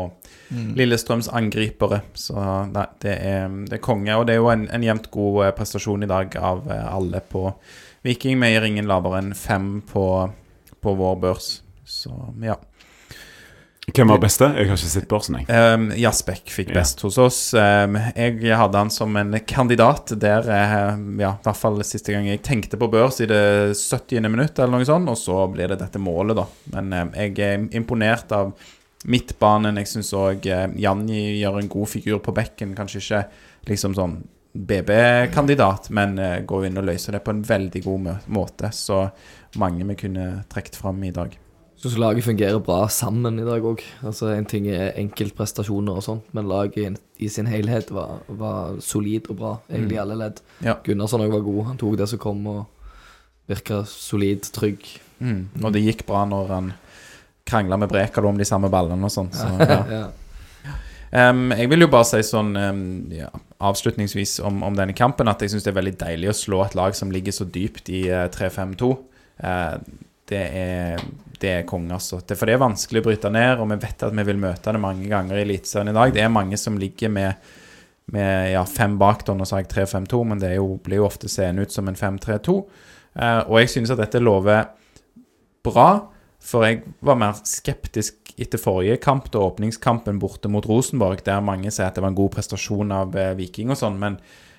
[0.55, 0.75] Mm.
[0.75, 2.01] Lillestrøms angripere.
[2.15, 2.37] Så
[2.71, 4.15] nei, det er, det er konge.
[4.17, 7.23] Og det er jo en, en jevnt god eh, prestasjon i dag av eh, alle
[7.31, 7.47] på
[8.05, 8.41] Viking.
[8.43, 10.07] Vi gir ingen lavere enn fem på,
[10.85, 11.51] på vår børs.
[11.89, 12.13] Så
[12.45, 12.59] ja.
[13.93, 14.47] Hvem var beste?
[14.57, 15.47] Jeg har ikke sett børsen, jeg.
[15.53, 16.79] Um, Jasbekk fikk Ja.
[16.81, 17.41] best hos oss.
[17.53, 22.25] Um, jeg hadde han som en kandidat der, eh, ja, i hvert fall siste gang
[22.27, 24.23] jeg tenkte på børs i det 70.
[24.31, 26.47] minutt, eller noe sånt, og så blir det dette målet, da.
[26.73, 28.55] Men um, jeg er imponert av
[29.05, 29.77] midtbanen.
[29.77, 32.75] Jeg syns òg uh, Janni gjør en god figur på bekken.
[32.75, 33.25] Kanskje ikke
[33.69, 34.23] liksom sånn
[34.55, 38.73] BB-kandidat, men uh, går inn og løser det på en veldig god måte.
[38.73, 39.11] Så
[39.61, 41.37] mange vi kunne trukket fram i dag.
[41.85, 43.83] Syns laget fungerer bra sammen i dag òg.
[44.09, 46.85] Altså, en ting er enkeltprestasjoner og sånt, men laget i,
[47.27, 50.41] i sin helhet var, var solid og bra, egentlig i alle ledd.
[50.65, 50.79] Ja.
[50.87, 51.59] Gunnarsson òg var god.
[51.67, 52.63] Han tok det som kom, og
[53.53, 54.87] virka solid, trygg.
[55.19, 55.43] Mm.
[55.61, 56.71] Og det gikk bra når han
[57.45, 59.29] krangla med Brekalo om de samme ballene og sånn.
[59.37, 60.07] Så, ja.
[60.65, 60.79] ja.
[61.29, 62.83] um, jeg vil jo bare si sånn um,
[63.13, 63.29] ja,
[63.61, 66.81] avslutningsvis om, om denne kampen at jeg syns det er veldig deilig å slå et
[66.81, 68.91] lag som ligger så dypt i uh, 3-5-2.
[69.45, 69.77] Uh,
[70.33, 71.05] det er
[71.45, 72.23] det er konge, altså.
[72.25, 74.81] For det er vanskelig å bryte ned, og vi vet at vi vil møte det
[74.83, 76.15] mange ganger i Eliteserien i dag.
[76.17, 77.53] Det er mange som ligger med,
[78.15, 81.31] med ja, fem bak, da, nå sa jeg 3-5-2, men det jo, blir jo ofte
[81.33, 82.57] seende ut som en 5-3-2.
[83.15, 84.67] Eh, og jeg synes at dette lover
[85.65, 85.89] bra,
[86.45, 91.71] for jeg var mer skeptisk etter forrige kamp, da åpningskampen borte mot Rosenborg, der mange
[91.73, 94.19] sier at det var en god prestasjon av eh, Viking og sånn, men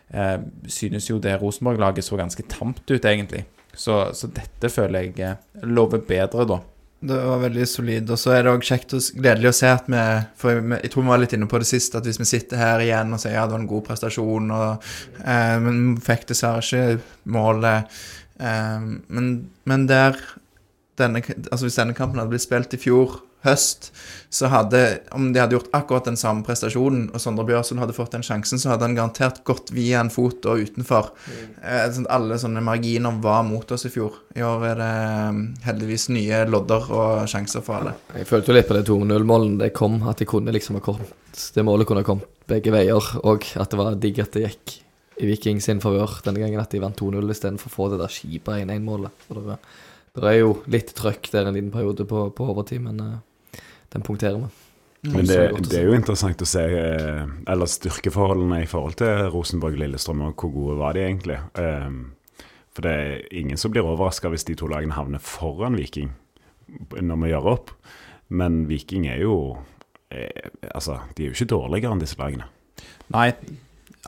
[0.10, 0.40] eh,
[0.72, 3.44] synes jo det Rosenborg-laget så ganske tamt ut, egentlig.
[3.76, 6.62] Så, så dette føler jeg eh, lover bedre, da.
[7.06, 8.10] Det var veldig solid.
[8.14, 10.06] Og så er det òg kjekt og gledelig å se at vi
[10.42, 12.84] For jeg tror vi var litt inne på det sist, at hvis vi sitter her
[12.84, 14.90] igjen og sier ja, det var en god prestasjon, og,
[15.22, 18.00] eh, men fikk dessverre ikke målet
[18.40, 19.30] eh, men,
[19.70, 20.18] men der
[21.00, 21.20] denne,
[21.52, 23.92] altså Hvis denne kampen hadde blitt spilt i fjor høst,
[24.36, 24.82] så hadde
[25.16, 28.60] Om de hadde gjort akkurat den samme prestasjonen, og Sondre Bjørsund hadde fått den sjansen,
[28.60, 31.12] så hadde han garantert gått via en fot og utenfor.
[31.62, 34.20] Eh, sånn alle sånne marginer var mot oss i fjor.
[34.36, 37.96] I år er det eh, heldigvis nye lodder og sjanser for alle.
[38.18, 41.14] Jeg følte jo litt på det 2-0-målet det kom, at det kunne liksom ha kommet
[41.56, 44.80] Det målet kunne ha kommet begge veier, og at det var digg at det gikk
[45.16, 48.12] i Viking sin favør denne gangen, at de vant 2-0 istedenfor å få det der
[48.12, 49.28] kjipe 1-1-målet.
[49.30, 49.58] Det,
[50.18, 53.16] det er jo litt trøkk der en liten periode på, på overtid, men eh,
[53.94, 54.52] den punkterer vi.
[55.14, 55.38] Men det,
[55.70, 60.54] det er jo interessant å se eh, Eller styrkeforholdene i forhold til Rosenborg-Lillestrøm, og hvor
[60.56, 61.38] gode var de egentlig?
[61.62, 62.00] Ehm,
[62.74, 66.10] for det er ingen som blir overraska hvis de to lagene havner foran Viking
[66.98, 67.70] når vi gjør opp.
[68.34, 69.36] Men Viking er jo
[70.10, 72.50] eh, Altså, de er jo ikke dårligere enn disse lagene.
[73.14, 73.30] Nei,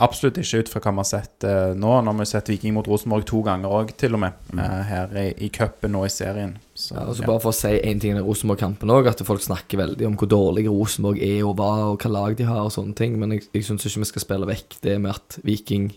[0.04, 1.91] absolutt ikke ut fra hva vi har sett uh, nå.
[2.04, 4.39] Nå har vi sett Viking mot Rosenborg to ganger òg, til og med.
[4.54, 6.56] eh, her i, i cupen og i serien.
[6.74, 7.30] Så, Ja, altså ja.
[7.32, 10.30] bare for å si en ting i Rosenborg-kampen òg, at folk snakker veldig om hvor
[10.32, 13.48] dårlig Rosenborg er og hva og hva lag de har og sånne ting, men jeg,
[13.56, 15.91] jeg syns ikke vi skal spille vekk det med at Viking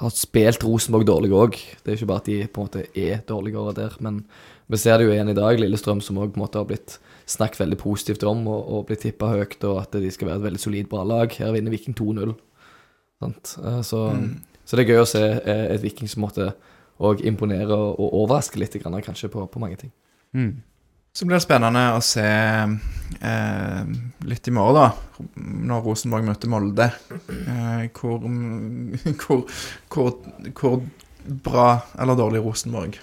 [0.00, 1.58] har spilt Rosenborg dårlig òg.
[1.82, 4.22] Det er ikke bare at de på en måte er dårligere der, men
[4.70, 5.58] vi ser det jo igjen i dag.
[5.58, 6.98] Lillestrøm som òg har blitt
[7.30, 10.46] snakket veldig positivt om og, og blitt tippa høyt, og at de skal være et
[10.48, 11.34] veldig solid, bra lag.
[11.34, 12.36] Her vinner Viking 2-0.
[13.20, 13.54] Sant?
[13.60, 14.02] Eh, Så,
[14.64, 16.52] så det er gøy å se eh, et Viking som måtte
[17.00, 19.92] og imponere og, overraske litt, kanskje, på, på mange ting.
[20.36, 20.58] Mm.
[21.16, 23.94] Så blir det spennende å se eh,
[24.30, 25.22] litt i morgen, da,
[25.70, 26.90] når Rosenborg møter Molde.
[27.10, 28.22] Eh, hvor,
[29.24, 29.46] hvor,
[29.90, 30.12] hvor,
[30.60, 30.76] hvor
[31.48, 33.00] bra eller dårlig Rosenborg.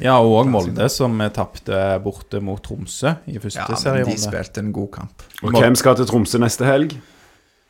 [0.00, 4.62] Ja, og òg Molde, som tapte borte mot Tromsø i første Ja, men de spilte
[4.62, 5.24] en god kamp.
[5.42, 6.96] Og hvem skal til Tromsø neste helg?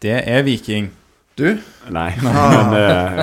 [0.02, 0.90] Det er Viking.
[1.38, 1.46] Du?
[1.94, 3.22] Nei, men eh,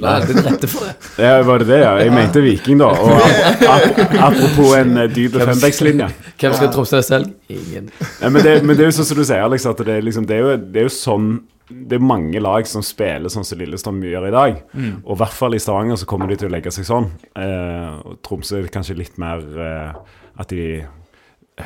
[0.00, 0.92] La det til rette for det.
[1.18, 1.90] ja, Var det ja?
[1.98, 2.92] Jeg mente Viking, da.
[2.94, 6.06] Og ap ap apropos en eh, dyp fembackslinje.
[6.38, 7.32] Hvem skal til deg selv?
[7.50, 7.88] Ingen.
[8.20, 10.04] Ja, men, det, men det er jo sånn som du sier, Alex, at det er,
[10.06, 11.26] liksom, det er, jo, det er jo sånn
[11.70, 14.62] Det er mange lag som spiller sånn som Lillestrøm gjør i dag.
[15.02, 17.10] Og i hvert fall i Stavanger så kommer de til å legge seg sånn.
[17.34, 20.64] Eh, og Tromsø kanskje litt mer eh, at de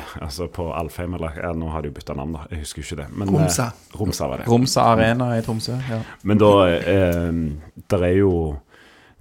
[0.25, 2.45] Altså på Alfheim, eller ja, Nå har de jo bytta navn, da.
[2.51, 3.07] Jeg husker ikke det.
[3.13, 3.69] Men, eh, Romsa.
[3.99, 4.47] Romsa var det.
[4.51, 5.77] Romsa Arena i Tromsø.
[5.89, 6.01] Ja.
[6.23, 7.31] Men da eh,
[7.91, 8.31] Der er jo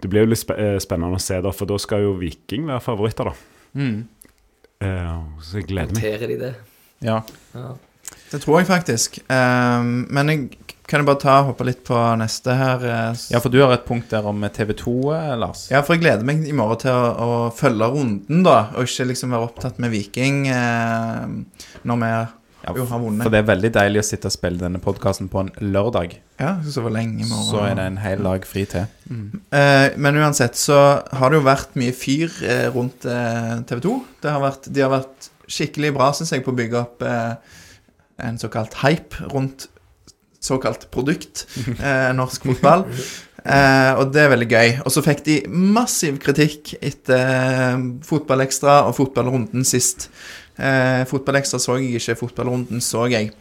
[0.01, 2.83] Det blir jo litt eh, spennende å se, da, for da skal jo Viking være
[2.85, 3.35] favoritter, da.
[3.81, 3.99] Mm.
[4.85, 5.11] Eh,
[5.41, 6.03] så jeg gleder meg.
[6.03, 6.55] Håndterer de det?
[7.07, 7.23] ja.
[7.55, 7.75] Ja.
[8.31, 9.19] Det tror jeg faktisk.
[9.31, 12.85] Um, men jeg kan jeg bare ta hoppe litt på neste her.
[12.85, 15.67] eh, ja, for du har et punkt der om TV 2, eh, Lars.
[15.73, 18.71] Ja, for jeg gleder meg i morgen til å, å følge runden, da.
[18.77, 21.25] Og ikke liksom være opptatt med Viking eh,
[21.89, 22.11] når vi
[22.65, 25.43] Ja, jo har For det er veldig deilig å sitte og spille denne podkasten på
[25.43, 26.15] en lørdag.
[26.41, 27.49] Ja, så var lenge i morgen.
[27.51, 28.87] Så er det en hel dag fri til.
[29.53, 30.79] Eh, men uansett så
[31.13, 33.99] har det jo vært mye fyr eh, rundt eh, TV 2.
[34.25, 37.37] Det har vært, de har vært skikkelig bra, syns jeg, på å bygge opp eh,
[38.25, 39.69] en såkalt hype rundt
[40.45, 41.47] såkalt produkt,
[41.79, 42.85] eh, norsk fotball.
[43.45, 44.71] Eh, og det er veldig gøy.
[44.87, 50.09] Og så fikk de massiv kritikk etter eh, Fotballekstra og Fotballrunden sist.
[50.57, 53.33] Eh, Fotballekstra så jeg ikke, Fotballrunden så jeg.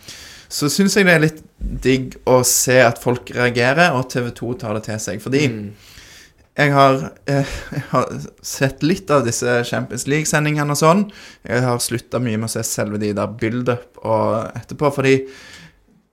[0.54, 1.40] Så syns jeg det er litt
[1.84, 5.22] digg å se at folk reagerer, og TV 2 tar det til seg.
[5.24, 5.72] Fordi Mm.
[6.60, 11.08] jeg har, eh, jeg har sett litt av disse Champions League-sendingene og sånn.
[11.48, 15.16] Jeg har slutta mye med å se selve de der build-up og etterpå, fordi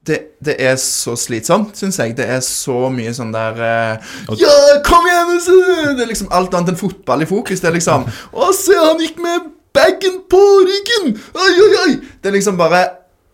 [0.06, 2.14] det, det er så slitsomt, syns jeg.
[2.16, 4.52] Det er så mye sånn der eh, Ja,
[4.86, 5.34] kom igjen!
[5.44, 7.60] så-" Det er liksom alt annet enn fotball i fokus.
[7.60, 8.06] Det er liksom
[8.40, 11.12] Å, se, han gikk med bagen på ryggen!
[11.36, 11.92] Oi, oi, oi!
[12.20, 12.86] Det er liksom bare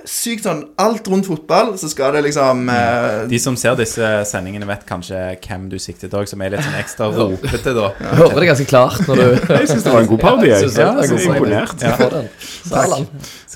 [0.07, 4.67] sykt sånn Alt rundt fotball, så skal det liksom eh, De som ser disse sendingene,
[4.69, 7.89] vet kanskje hvem du siktet òg, som er litt sånn ekstra ropete, da.
[7.99, 9.27] Du hører det ganske klart når du
[9.57, 10.51] Jeg syns det var en god parodi.
[10.53, 11.83] Ja, Jeg, var jeg en er god imponert.
[11.83, 11.97] Ja.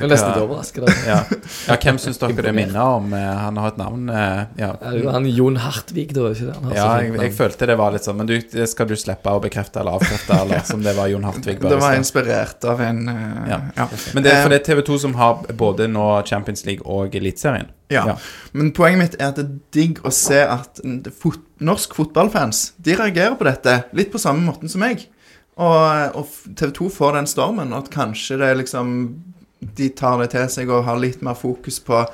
[0.00, 0.84] Jeg er nesten litt overrasket.
[0.86, 0.94] da.
[1.06, 1.18] Ja.
[1.68, 3.10] ja, hvem syns dere det minner om?
[3.14, 4.70] Eh, Han har et navn eh, Ja,
[5.12, 6.30] han Jon Hartvig, da?
[6.32, 6.54] Ikke det?
[6.56, 8.18] Han har ja jeg, jeg følte det var litt sånn.
[8.20, 11.26] Men du, det skal du slippe å bekrefte eller avkrefte, eller som det var Jon
[11.28, 11.58] Hartvig.
[11.60, 13.18] bare Det var inspirert av en uh,
[13.50, 13.60] Ja.
[13.76, 13.88] ja.
[14.14, 17.14] Men det er for det er TV 2 som har både nå Champions League og
[17.14, 17.70] Eliteserien.
[17.90, 18.04] Ja.
[18.06, 18.16] Ja.
[18.52, 20.82] Men poenget mitt er at det er digg å se at
[21.18, 25.08] fot norsk fotballfans De reagerer på dette litt på samme måten som meg.
[25.60, 28.92] Og, og TV 2 får den stormen, og at kanskje det liksom
[29.60, 32.04] De tar det til seg og har litt mer fokus på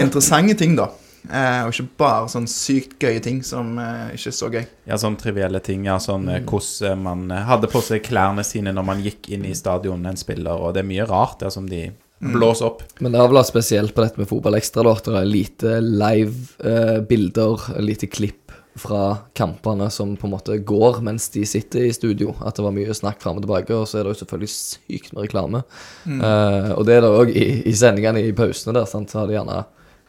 [0.00, 0.90] interessante ting, da.
[1.26, 4.62] Eh, og ikke bare sånn sykt gøye ting som eh, ikke er så gøy.
[4.86, 5.86] Ja, sånn trivielle ting.
[5.88, 6.46] Ja, sånn mm.
[6.46, 10.20] hvordan man eh, hadde på seg klærne sine når man gikk inn i stadion, en
[10.20, 12.82] spiller, og det er mye rart der som de blåser opp.
[12.98, 17.00] Men det har vel vært spesielt på dette med fotballekstra, Det er lite live eh,
[17.00, 22.34] bilder, lite klipp fra kampene som på en måte går mens de sitter i studio.
[22.44, 25.14] At det var mye snakk fram og tilbake, og så er det jo selvfølgelig sykt
[25.14, 25.62] med reklame.
[26.06, 29.12] Eh, og det er det òg i, i sendingene i pausene der, sant?
[29.12, 29.64] så har de gjerne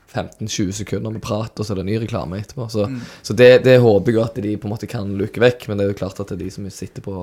[0.08, 2.68] 15-20 sekunder med prat, og så er det ny reklame etterpå.
[2.72, 2.88] Så,
[3.22, 5.88] så det, det håper jeg at de på en måte kan luke vekk, men det
[5.88, 7.16] er jo klart at det er de som sitter på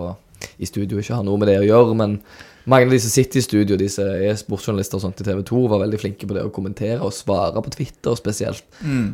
[0.61, 1.97] i studio, ikke har noe med det å gjøre.
[1.97, 2.19] Men
[2.71, 5.43] mange av de som sitter i studio, de som er sportsjournalister og sånt i TV
[5.47, 8.65] 2, var veldig flinke på det å kommentere og svare på Twitter spesielt.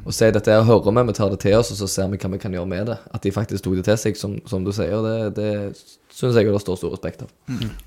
[0.05, 2.21] Og si dette her hører vi, vi tar det til oss, og så ser vi
[2.21, 3.01] hva vi kan gjøre med det.
[3.11, 5.51] At de faktisk tok det til seg, som, som du sier, det, det
[6.15, 7.31] syns jeg det står stor respekt av.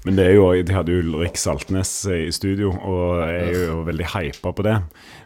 [0.05, 3.65] Men det er jo, de hadde jo Ulrik Saltnes eh, i studio, og jeg er
[3.69, 4.77] jo veldig hypa på det.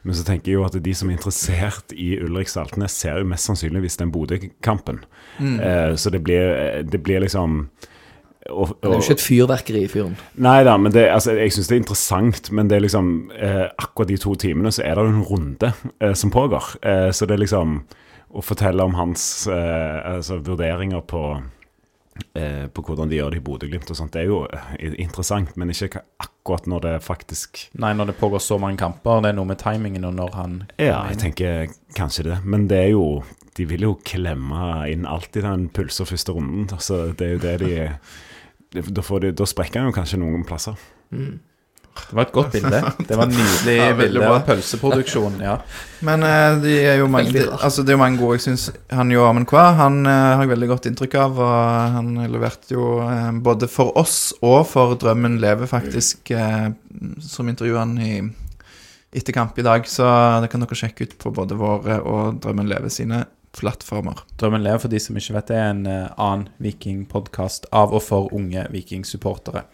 [0.03, 3.29] Men så tenker jeg jo at de som er interessert i Ulrik Saltnes, ser jo
[3.29, 5.03] mest sannsynligvis den Bodø-kampen.
[5.39, 7.63] Eh, så det blir, det blir liksom
[8.49, 10.15] og, Han er jo ikke et fyrverkeri, i fyren.
[10.43, 13.65] Nei da, men det, altså, jeg syns det er interessant, men det er liksom eh,
[13.77, 16.75] Akkurat de to timene så er det en runde eh, som pågår.
[16.81, 17.79] Eh, så det er liksom
[18.27, 21.21] Å fortelle om hans eh, altså, vurderinger på
[22.35, 25.55] eh, På hvordan de gjør det i Bodø-Glimt og sånt, det er jo eh, interessant,
[25.57, 29.23] men ikke akkurat når det faktisk Nei, når det pågår så mange kamper.
[29.23, 31.67] Det er noe med timingen og når han Ja, jeg tenker
[31.97, 33.23] kanskje det, men det er jo
[33.57, 37.43] De vil jo klemme inn alt i den pulser første runden, Altså, det er jo
[37.43, 37.75] det de
[38.73, 40.77] da, får de, da sprekker han jo kanskje noen plasser.
[41.97, 42.79] Det var et godt bilde.
[43.09, 44.33] Det var et nydelig Ja, bilde bra.
[44.35, 45.39] av pølseproduksjon.
[45.41, 45.55] Ja.
[46.05, 48.37] Men uh, det er jo mange, Veldig de, altså, det er jo mange gode.
[48.37, 51.39] Jeg syns han Jo Amund Kwa han uh, har jeg veldig godt inntrykk av.
[51.41, 56.31] Og han leverte jo uh, både for oss og for Drømmen lever, faktisk,
[57.21, 58.11] som intervjuet han i
[59.17, 59.87] etter kamp i dag.
[59.89, 60.05] Så
[60.43, 63.23] det kan dere sjekke ut på både våre og Drømmen lever sine
[63.57, 64.23] plattformer.
[64.39, 68.03] Drømmen lever, for de som ikke vet det, er en eh, annen vikingpodkast av og
[68.05, 69.65] for unge vikingsupportere.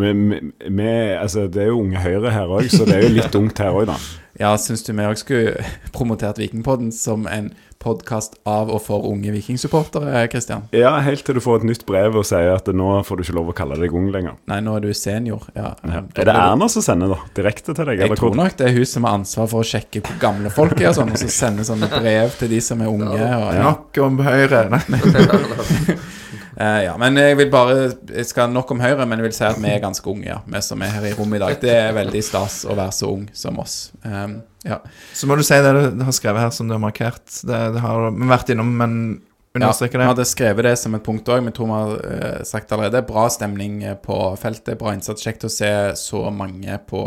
[0.00, 3.74] Altså, det er jo Unge Høyre her òg, så det er jo litt ungt her
[3.74, 3.96] òg, da.
[4.40, 7.50] Ja, syns du vi òg skulle promotert Vikingpodden som en
[7.80, 10.66] podkast av og for unge vikingsupportere, Kristian?
[10.76, 13.36] Ja, helt til du får et nytt brev og sier at nå får du ikke
[13.38, 14.36] lov å kalle deg ung lenger.
[14.50, 15.48] Nei, nå er du senior.
[15.56, 16.02] Ja, Ja.
[16.14, 17.18] Er det Erna som sender, da?
[17.36, 18.04] Direkte til deg?
[18.04, 20.76] Jeg tror nok det er hun som har ansvar for å sjekke hvor gamle folk
[20.80, 23.10] er, og sånn, og så sende sånne brev til de som er unge.
[23.10, 23.64] Og, ja.
[23.64, 24.66] Nok om Høyre.
[24.70, 25.96] Nei.
[26.60, 27.76] Eh, ja, men jeg vil bare
[28.10, 30.40] Jeg skal nok om Høyre, men jeg vil si at vi er ganske unge, ja.
[30.44, 31.56] Vi som er her i rommet i dag.
[31.62, 33.76] Det er veldig stas å være så ung som oss.
[34.04, 34.80] Um, ja.
[35.16, 37.24] Så må du si det du har skrevet her, som du har markert.
[37.46, 38.96] Det, det har vi vært innom, men
[39.56, 40.12] understreker det Vi det.
[40.12, 43.02] hadde skrevet det som et punkt òg, men tror vi har eh, sagt allerede.
[43.08, 45.24] Bra stemning eh, på feltet, bra innsats.
[45.24, 47.04] Kjekt å se så mange på,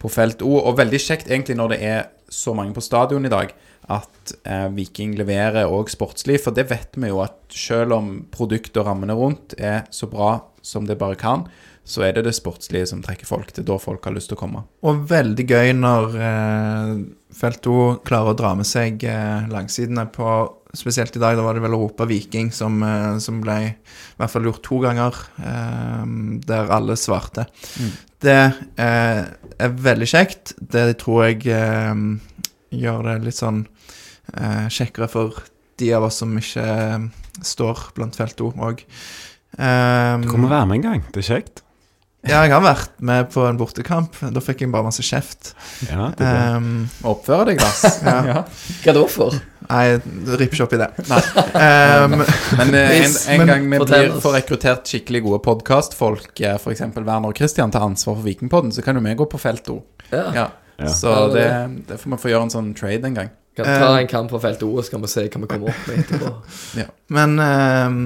[0.00, 0.56] på felt O.
[0.60, 3.54] Og veldig kjekt egentlig når det er så mange på stadion i dag,
[3.90, 6.40] at eh, Viking leverer òg sportslig.
[6.42, 10.36] For det vet vi jo at selv om produktet og rammene rundt er så bra
[10.62, 11.46] som det bare kan,
[11.90, 13.50] så er det det sportslige som trekker folk.
[13.50, 14.62] Det er da folk har lyst til å komme.
[14.86, 16.92] Og veldig gøy når eh,
[17.34, 17.76] Felto
[18.06, 20.30] klarer å dra med seg eh, langsidene på
[20.70, 23.70] Spesielt i dag, da var det vel Europa Viking som, eh, som ble i
[24.20, 26.04] hvert fall gjort to ganger, eh,
[26.46, 27.48] der alle svarte.
[27.74, 27.88] Mm.
[28.22, 28.36] Det
[28.84, 29.22] eh,
[29.66, 30.52] er veldig kjekt.
[30.62, 32.04] Det tror jeg eh,
[32.70, 33.64] gjør det litt sånn
[34.36, 35.42] eh, kjekkere for
[35.82, 36.68] de av oss som ikke
[37.42, 38.84] står blant Felto òg.
[39.58, 41.02] Um, Du kommer være med en gang.
[41.10, 41.64] Det er kjekt.
[42.28, 44.16] Ja, jeg har vært med på en bortekamp.
[44.34, 45.54] Da fikk jeg bare masse kjeft.
[45.88, 46.56] Ja, det er.
[46.58, 47.80] Um, Oppføre deg, Lars.
[48.30, 48.42] Ja.
[48.84, 49.38] Hva da for?
[49.70, 49.84] nei,
[50.26, 50.88] det ripper ikke opp i det.
[51.54, 52.18] Um,
[52.58, 56.84] Men eh, en, en men gang vi blir får rekruttert skikkelig gode podkastfolk, f.eks.
[56.98, 59.80] Werner og Christian, tar ansvar for Vikingpodden, så kan jo vi gå på felt O.
[60.10, 60.26] Ja.
[60.36, 60.46] Ja.
[60.80, 60.88] Ja.
[60.92, 63.32] Så det, det- det får vi få gjøre en sånn trade en gang.
[63.56, 65.88] Kan ta en kamp på felt O, så kan vi se hva vi kommer opp
[65.88, 66.28] med etterpå.
[67.16, 67.96] men um,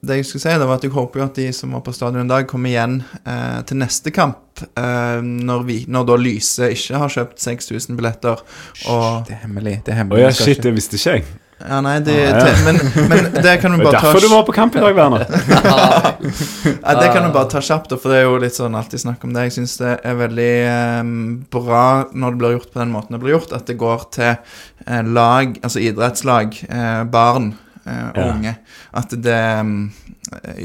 [0.00, 1.94] det jeg skulle si, det var at jeg håper jo at de som var på
[1.96, 4.62] stadion i dag, kommer igjen eh, til neste kamp.
[4.62, 8.44] eh, når, vi, når da Lyse ikke har kjøpt 6000 billetter.
[8.86, 9.80] Og Det er hemmelig.
[9.86, 10.22] det er hemmelig.
[10.22, 11.26] Oh, ja, shit, det visste ikke jeg.
[11.56, 12.56] Ja, nei, det, Ah, ja.
[12.66, 12.76] men,
[13.08, 15.24] men det kan du bare ta derfor du må på kamp i dag, Werner.
[16.86, 19.24] Ja, det kan du bare ta kjapt, for det er jo litt sånn alltid snakk
[19.24, 19.46] om det.
[19.48, 21.12] Jeg syns det er veldig eh,
[21.56, 24.32] bra når det blir gjort på den måten det blir gjort, at det går til
[24.34, 27.54] eh, lag, altså idrettslag, eh, barn
[27.86, 28.52] eh, og unge.
[29.00, 29.78] At det mm,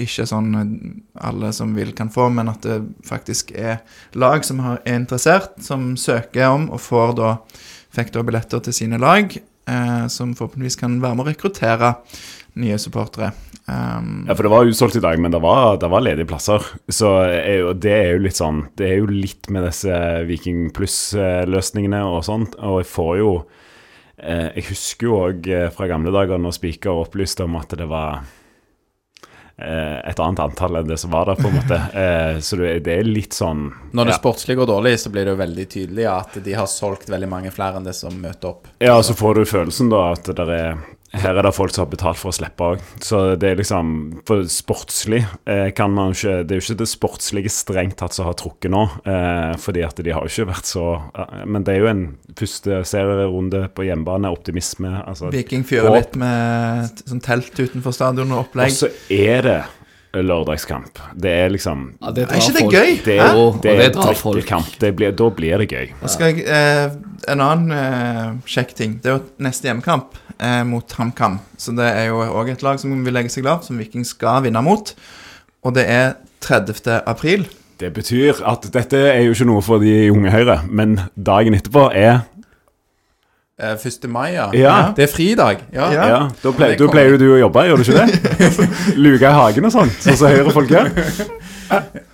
[0.04, 0.74] ikke er sånn eh,
[1.30, 3.80] alle som vil, kan få, men at det faktisk er
[4.20, 7.32] lag som er interessert, som søker om og får da
[7.96, 9.34] fikk da billetter til sine lag,
[9.68, 11.96] eh, som forhåpentligvis kan være med å rekruttere
[12.62, 13.32] nye supportere.
[13.68, 16.66] Um, Ja, for det var utsolgt i dag, men det var, det var ledige plasser.
[16.92, 19.96] Så er jo, det er jo litt sånn Det er jo litt med disse
[20.28, 22.58] Viking pluss-løsningene og sånt.
[22.60, 23.32] Og jeg får jo
[24.18, 28.20] eh, Jeg husker jo òg fra gamle dager når Spiker opplyste om at det var
[28.20, 28.38] eh,
[29.58, 31.82] et annet antall enn det som var der, på en måte.
[32.02, 34.18] Eh, så det, er litt sånn Når det ja.
[34.18, 37.52] sportslige går dårlig, så blir det jo veldig tydelig at de har solgt veldig mange
[37.54, 38.70] flere enn det som møter opp.
[38.82, 40.80] Ja, så får du følelsen da at det er
[41.12, 42.84] her er det folk som har betalt for å slippe òg.
[43.04, 43.90] Så det er liksom
[44.28, 48.30] For sportslig eh, kan man ikke Det er jo ikke det sportslige strengt tatt som
[48.30, 51.76] har trukket nå, eh, fordi at de har jo ikke vært så eh, Men det
[51.76, 52.06] er jo en
[52.38, 54.94] første serierunde på hjemmebane, optimisme.
[55.04, 58.72] Altså, Viking fyrer litt med sånn telt utenfor stadion og opplegg.
[58.72, 59.60] og så er det
[60.14, 61.00] lørdagskamp.
[61.16, 62.74] Det er liksom Ja, det Er ikke det folk.
[62.74, 62.92] gøy?
[63.06, 63.28] Det Hæ?
[63.28, 64.52] det og er det drar folk.
[64.80, 65.94] Det blir, da blir det gøy.
[66.02, 66.92] Nå skal jeg, eh,
[67.32, 71.40] en annen eh, kjekk ting Det er jo neste hjemmekamp eh, mot HamKam.
[71.58, 74.44] Så det er jo òg et lag som vil legge seg lavt, som Viking skal
[74.44, 74.94] vinne mot.
[75.64, 77.04] Og det er 30.
[77.06, 77.48] april.
[77.82, 81.88] Det betyr at dette er jo ikke noe for de unge Høyre, men dagen etterpå
[81.98, 82.22] er
[83.62, 84.08] 1.
[84.10, 84.48] mai, ja.
[84.58, 84.76] Ja.
[84.98, 85.62] Det er fridag.
[85.74, 85.92] Ja.
[85.94, 86.08] Ja.
[86.12, 88.58] Ja, da pleier, du pleier jo du å jobbe, gjør du ikke det?
[89.06, 90.92] Luke i hagen og sånt, sånn som Høyre-folk gjør.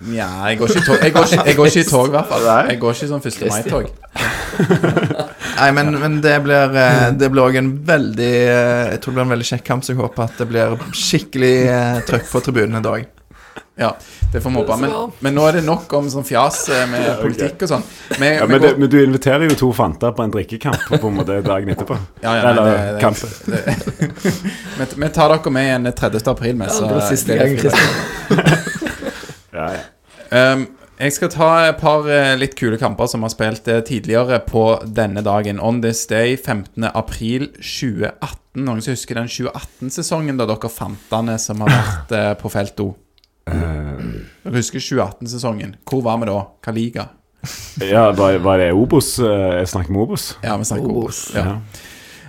[0.08, 2.14] Nja, jeg går ikke i tog, jeg går ikke, jeg går ikke i tog i
[2.14, 2.44] hvert fall.
[2.68, 3.40] Jeg går ikke i sånn 1.
[3.50, 3.88] mai-tog.
[5.58, 9.16] Nei, men, men det blir eh, Det blir òg en veldig eh, Jeg tror det
[9.18, 12.42] blir en veldig kjekk kamp, så jeg håper at det blir skikkelig eh, trøkk på
[12.46, 13.06] tribunene i dag.
[13.78, 13.92] Ja,
[14.32, 14.76] det får vi håpe.
[14.82, 14.90] Men,
[15.22, 17.84] men nå er det nok om sånn fjas eh, med politikk og sånn.
[18.18, 21.16] Men, Ja, men, går- men du inviterer jo to fanter på en drikkekamp på en
[21.20, 21.94] måte dagen etterpå.
[22.24, 22.64] Ja, ja, nei, Eller
[23.46, 26.26] det- Vi tar dere med igjen 30.
[26.34, 27.54] april, med, så det var siste gang.
[29.54, 29.80] Ja, ja.
[30.52, 30.66] Um,
[30.98, 34.64] jeg skal ta et par eh, litt kule kamper som har spilt eh, tidligere på
[34.84, 35.60] denne dagen.
[35.62, 36.88] On this day, 15.
[36.90, 38.42] april 2018.
[38.58, 42.88] Noen som husker den 2018-sesongen da dere fantene som har vært på felt O?
[43.52, 45.76] Dere husker 2018-sesongen?
[45.88, 46.38] Hvor var vi da?
[46.64, 47.08] Hva liga?
[47.86, 49.12] ja var, var det Obos?
[49.22, 50.24] eh, Jeg snakker med Obos?
[50.42, 51.20] Ja, vi snakker Obos.
[51.30, 51.36] Obos.
[51.36, 51.58] Ja.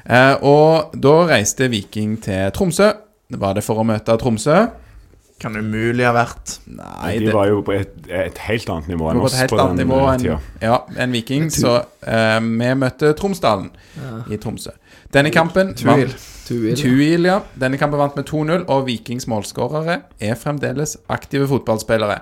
[0.10, 2.92] Eh, og da reiste Viking til Tromsø.
[3.30, 4.68] Var det for å møte Tromsø?
[5.40, 9.22] Kan umulig ha vært Nei, De var jo på et, et helt annet nivå enn
[9.24, 10.40] oss et på den nivå eh, tida.
[10.66, 11.46] ja, en Viking.
[11.54, 13.70] Så eh, vi møtte Tromsdalen
[14.30, 14.74] i Tromsø.
[15.14, 16.14] Denne kampen Tuil.
[16.48, 16.76] Tuil.
[16.78, 17.40] Tuil, ja.
[17.58, 22.20] Denne kampen vant med 2-0, og Vikings målskårere er fremdeles aktive fotballspillere.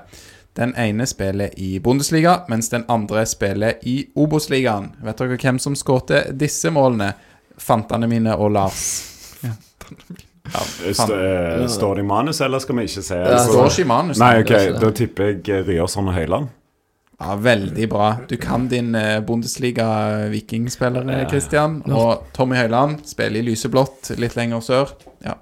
[0.57, 4.89] Den ene spiller i Bundesliga, mens den andre spiller i Obos-ligaen.
[5.05, 7.11] Vet dere hvem som skårte disse målene?
[7.57, 8.87] Fantene mine og Lars.
[10.47, 13.17] Ja, eh, Står det i manus, eller skal vi ikke se?
[13.19, 14.19] Det står ikke i manus.
[14.21, 16.47] Nei, ok, da tipper jeg Ryerson og Høyland.
[17.19, 18.11] Ja, Veldig bra.
[18.29, 21.29] Du kan din eh, Bundesliga-vikingspiller, Ja.
[21.29, 21.79] Christian.
[21.89, 24.91] Og Tommy Høiland spiller i lyseblått litt lenger sør.
[25.25, 25.33] Ja.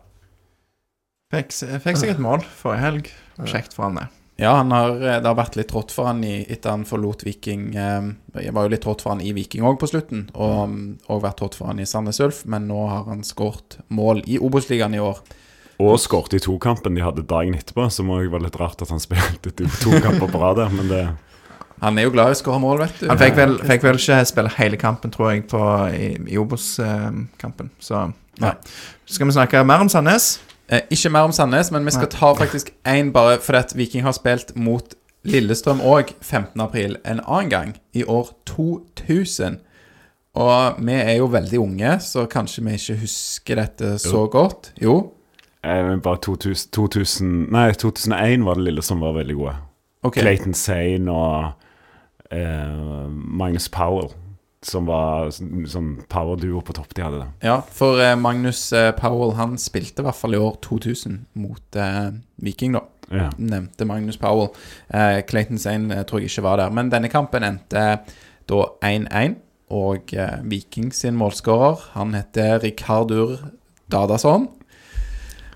[1.34, 1.52] Fikk,
[1.84, 3.10] fikk seg et mål forrige helg.
[3.44, 4.08] Kjekt for han, det.
[4.40, 7.24] Ja, han har, eh, det har vært litt trått for han i, etter han forlot
[7.28, 7.74] Viking.
[7.76, 10.74] Eh, Det var jo litt trått for han i Viking òg på slutten, og,
[11.08, 14.40] og vært trått for han i Sandnes Ulf, men nå har han skåret mål i
[14.40, 15.20] Obos-ligaen i år.
[15.80, 18.90] Og skåret i tokampen de hadde dagen etterpå, så må det være litt rart at
[18.92, 21.04] han spilte to, to kamper på rad der, men det
[21.84, 23.08] Han er jo glad i å skåre mål, vet du.
[23.12, 25.62] Han fikk vel, fikk vel ikke spille hele kampen, tror jeg, på,
[25.92, 27.72] i, i Obos-kampen.
[27.84, 28.08] Så
[28.42, 28.54] ja.
[29.06, 30.38] Skal vi snakke mer om Sandnes?
[30.68, 34.06] Eh, ikke mer om Sandnes, men vi skal ta faktisk én bare fordi at Viking
[34.08, 34.96] har spilt mot
[35.26, 39.60] Lillestrøm òg 15.4 en annen gang, i år 2000.
[40.36, 44.74] Og vi er jo veldig unge, så kanskje vi ikke husker dette så godt.
[44.82, 45.12] Jo.
[45.64, 49.56] eh, bare 2000, 2000 Nei, 2001 var det Lillestrøm var veldig gode.
[50.06, 50.22] Okay.
[50.22, 51.65] Clayton Sane og
[52.32, 54.12] eh, Magnus Powell,
[54.66, 57.20] som var sånn power-duo på topp de hadde.
[57.22, 57.28] da.
[57.46, 61.78] Ja, for eh, Magnus eh, Powell han spilte i hvert fall i år 2000 mot
[61.78, 62.12] eh,
[62.42, 62.82] Viking, da.
[63.14, 63.30] Ja.
[63.38, 64.50] Nevnte Magnus Powell.
[64.90, 66.74] Eh, Clayton Zane tror jeg ikke var der.
[66.74, 67.84] Men denne kampen endte
[68.50, 69.42] da 1-1.
[69.76, 70.12] Og
[70.46, 73.40] Viking sin målskårer, han heter Rikardur
[73.92, 74.46] Dadason.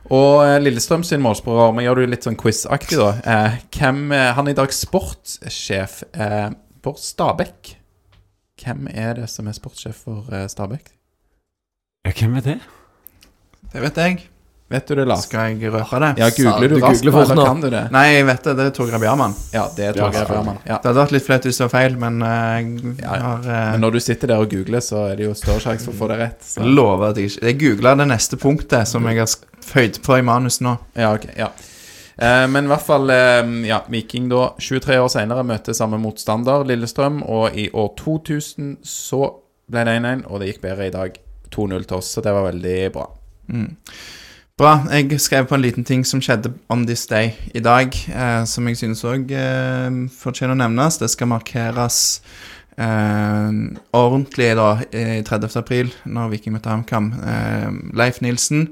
[0.10, 3.10] Og eh, Lillestrøm sin målskårer, vi gjør det litt sånn quiz-aktig, da.
[3.22, 6.50] Eh, hvem, eh, han er i dag sportssjef eh,
[6.84, 7.76] for Stabæk.
[8.60, 10.90] Hvem er det som er sportssjef for eh, Stabæk?
[12.08, 12.58] ja, hvem er det?
[13.70, 14.22] Det vet jeg.
[14.70, 15.24] Vet du det, Lars?
[15.26, 16.10] Skal jeg røpe det?
[16.22, 17.46] Ja, googler du Du raskt, googler fort nå.
[17.48, 17.80] kan du det?
[17.96, 18.54] Nei, jeg vet det.
[18.60, 19.32] Det er Torgeir Bjarmann.
[19.56, 20.60] Ja, det er Torgeir Ja, Bjarmann.
[20.68, 20.76] Ja.
[20.78, 22.68] Det hadde vært litt flaut hvis det var feil, men uh, jeg
[23.02, 23.22] Ja, ja.
[23.24, 25.88] har uh, Men når du sitter der og googler, så er det jo større sjanse
[25.88, 26.46] for å få det rett.
[26.46, 26.68] Så.
[26.68, 29.34] lover at jeg ikke Jeg googla det neste punktet som jeg har
[29.72, 30.76] føyd på i manus nå.
[31.02, 31.50] Ja, ok, ja.
[32.22, 33.10] Uh, men i hvert fall
[33.66, 37.24] ja, Viking da 23 år senere møter samme motstander, Lillestrøm.
[37.26, 39.24] Og i år 2000 så
[39.70, 41.18] ble det 1-1, og det gikk bedre i dag.
[41.50, 43.08] 2-0 til oss, så det var veldig bra.
[44.60, 44.82] Bra.
[44.92, 48.66] Jeg skrev på en liten ting som skjedde on this day i dag, eh, som
[48.68, 50.98] jeg synes òg eh, fortjener å nevnes.
[51.00, 52.00] Det skal markeres
[52.76, 53.56] eh,
[53.96, 55.56] ordentlig da i 30.
[55.62, 57.08] april, når Viking møter HamKam.
[57.24, 57.70] Eh,
[58.02, 58.66] Leif Nilsen,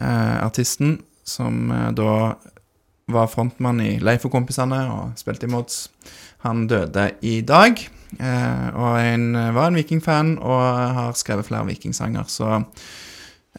[0.00, 2.16] eh, artisten, som eh, da
[3.12, 5.82] var frontmann i Leif og kompisene og spilte i Mods,
[6.46, 7.76] han døde i dag.
[8.16, 10.64] Og en, var en Viking-fan og
[10.96, 12.62] har skrevet flere Viking-sanger, så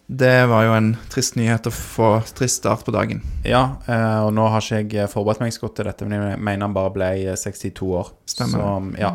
[0.07, 3.21] det var jo en trist nyhet å få trist start på dagen.
[3.47, 6.39] Ja, eh, og nå har ikke jeg forberedt meg så godt til dette, men jeg
[6.39, 8.11] mener han bare ble eh, 62 år.
[8.31, 8.59] Stemmer.
[8.59, 9.13] Så, ja.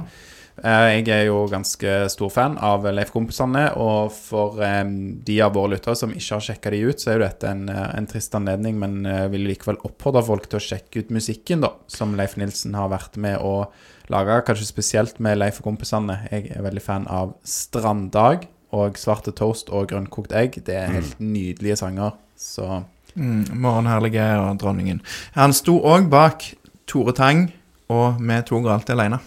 [0.57, 4.85] Eh, Jeg er jo ganske stor fan av Leif-kompisene, og for eh,
[5.29, 7.67] de av våre lyttere som ikke har sjekka de ut, så er jo dette en,
[7.73, 11.65] eh, en trist anledning, men jeg vil likevel oppfordre folk til å sjekke ut musikken
[11.65, 13.67] da, som Leif Nilsen har vært med å
[14.13, 16.23] lage, kanskje spesielt med Leif og kompisene.
[16.33, 18.47] Jeg er veldig fan av Stranddag
[18.77, 20.61] og Svarte toast og Grønnkokt egg.
[20.67, 22.85] Det er helt nydelige sanger, så
[23.17, 25.01] Mm, Morgenherlige og Dronningen.
[25.33, 26.43] Han sto òg bak
[26.87, 27.47] Tore Tang
[27.89, 29.19] og Vi toger alltid alene.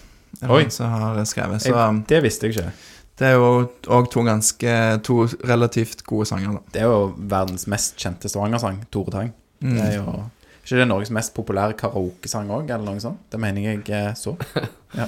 [0.41, 0.70] Er Oi.
[0.70, 1.62] som har skrevet.
[1.62, 2.72] Så um, jeg, det visste jeg ikke.
[3.20, 4.74] Det er jo òg to ganske
[5.04, 6.60] To relativt gode sanger, da.
[6.74, 9.34] Det er jo verdens mest kjente Stavanger-sang, Tore Tang.
[9.60, 9.74] Mm.
[9.74, 10.20] Det er jo
[10.64, 13.24] ikke det Norges mest populære karaokesang òg, eller noe sånt?
[13.32, 14.36] Det mener jeg så.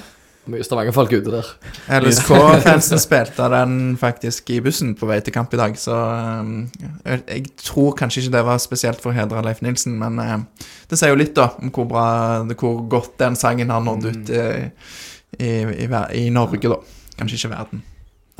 [0.50, 1.48] Mye Stavanger-folk ute der.
[2.00, 5.94] LSK-fansen spilte den faktisk i bussen på vei til kamp i dag, så
[6.42, 6.64] um,
[7.06, 10.34] jeg, tror kanskje ikke det var spesielt for å hedre Leif Nilsen, men eh,
[10.90, 12.06] det sier jo litt, da, om hvor bra
[12.58, 14.42] Hvor godt den sangen har nådd ut i,
[15.38, 15.52] i,
[15.86, 15.88] i,
[16.24, 16.80] i Norge, da.
[17.20, 17.86] Kanskje ikke verden.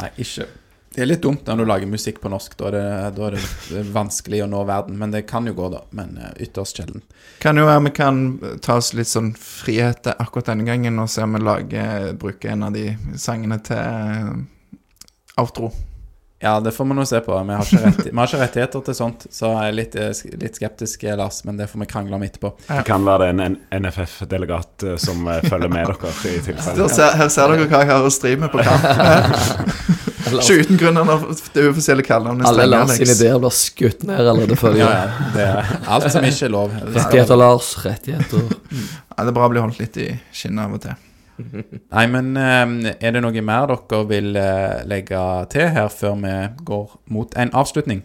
[0.03, 0.49] Nei, ikke.
[0.93, 2.57] Det er litt dumt når du lager musikk på norsk.
[2.61, 4.99] Da er det, da er det vanskelig å nå verden.
[5.01, 5.84] Men det kan jo gå, da.
[5.97, 7.05] Men eh, ytterst sjelden.
[7.43, 8.24] Kan jo være vi kan
[8.64, 12.68] ta oss litt sånn frihet akkurat denne gangen og se om vi lager, bruker en
[12.68, 14.36] av de sangene til eh,
[15.40, 15.72] outro.
[16.43, 17.36] Ja, det får vi nå se på.
[17.38, 20.38] Vi har ikke, rett, vi har ikke rettigheter til sånt, så jeg er litt, eh,
[20.43, 21.40] litt skeptisk, Lars.
[21.49, 22.53] Men det får vi krangle om etterpå.
[22.68, 26.95] Det kan være det en, en NFF-delegat som følger med dere i tilfelle.
[27.16, 30.09] Her ser dere hva jeg har å stri med på kamp.
[30.31, 34.59] Ikke uten grunn av det uoffisielle kallenavnet Alle Lars sine ideer blir skutt ned allerede
[34.61, 35.31] før de Ja, ja.
[35.35, 36.77] Det er alt som ikke er lov.
[36.97, 37.73] Rettigheter, Lars.
[37.85, 38.53] Rettigheter.
[39.12, 40.95] Ja, det er bra å bli holdt litt i skinnet av og til.
[41.93, 45.20] Nei, men eh, er det noe mer dere vil eh, legge
[45.53, 46.33] til her før vi
[46.64, 48.01] går mot en avslutning?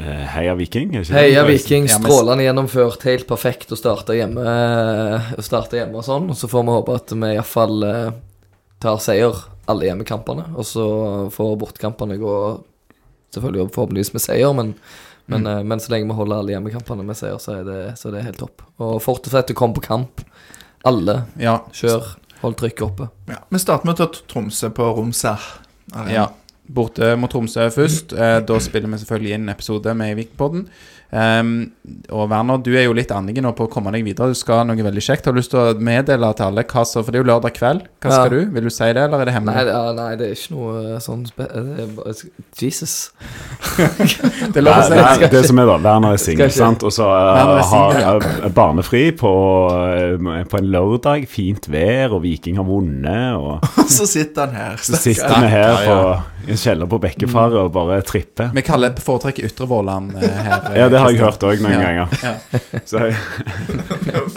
[0.00, 0.96] Eh, Heia Viking.
[1.14, 3.06] Heia Viking, strålende gjennomført.
[3.06, 4.42] Helt perfekt å starte hjemme,
[5.38, 6.30] å starte hjemme og sånn.
[6.34, 7.88] Og så får vi håpe at vi iallfall
[8.82, 10.48] tar seier alle hjemmekampene.
[10.58, 10.84] Og så
[11.32, 12.34] får bortekampene gå
[13.32, 14.74] selvfølgelig forhåpentligvis med seier, men,
[15.30, 15.68] men, mm.
[15.68, 18.26] men så lenge vi holder alle hjemmekampene med seier, så er det, så er det
[18.26, 18.66] helt topp.
[18.82, 20.24] Og fortsett å komme på kamp.
[20.88, 21.22] Alle.
[21.40, 21.60] Ja.
[21.72, 22.16] Kjør.
[22.42, 23.08] Hold trykket oppe.
[23.30, 23.38] Ja.
[23.54, 25.44] Vi starter med å ta Tromsø på Romsær.
[26.10, 26.26] Ja.
[26.72, 28.14] Borte mot Tromsø først.
[28.16, 30.66] Eh, da spiller vi selvfølgelig inn en episode med Vikingpodden.
[31.12, 31.48] Um,
[32.08, 34.30] og Werner, du er jo litt annerledes nå på å komme deg videre.
[34.32, 35.26] Du skal noe veldig kjekt.
[35.28, 37.52] Har du lyst til å meddele til alle hva som For det er jo lørdag
[37.58, 37.82] kveld.
[38.00, 38.16] Hva Ja.
[38.22, 38.38] skal du?
[38.54, 39.66] Vil du si det, eller er det hemmelig?
[39.68, 42.14] Nei, nei, det er ikke noe sånn det er bare,
[42.62, 42.94] Jesus.
[44.52, 46.82] Det nei, Ver- det som er da, Werner er singel, sant?
[46.86, 49.32] og så uh, har uh, barnefri på,
[49.70, 51.26] uh, på en lørdag.
[51.30, 53.36] Fint vær, og Viking har vunnet.
[53.36, 53.60] Og
[53.96, 54.80] så sitter han her.
[54.82, 55.98] så sitter vi her på,
[56.48, 58.50] i en kjeller på Bekkefaret og bare tripper.
[58.56, 60.68] Vi kaller foretrekker Ytre Våland eh, her.
[60.72, 61.82] eh, Ja, det har jeg hørt òg noen Ja.
[61.82, 62.06] ganger.
[62.22, 62.34] Ja.
[62.88, 63.16] Så jeg,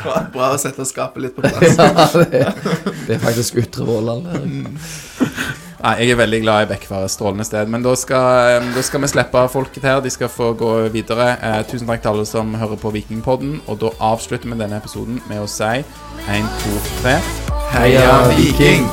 [0.01, 1.78] bra, bra å sette skapet litt på plass.
[1.80, 2.41] Ja, det,
[3.07, 4.28] det er faktisk Ytre Våland.
[5.86, 7.70] Nei, jeg er veldig glad i Bekkefar, strålende sted.
[7.70, 9.99] Men da skal, da skal vi slippe folket her.
[10.01, 11.28] De skal få gå videre.
[11.45, 13.59] Eh, tusen takk til alle som hører på Vikingpodden.
[13.70, 15.74] Og da avslutter vi denne episoden med å si
[16.32, 17.20] én, to, tre.
[17.76, 18.88] Heia Viking!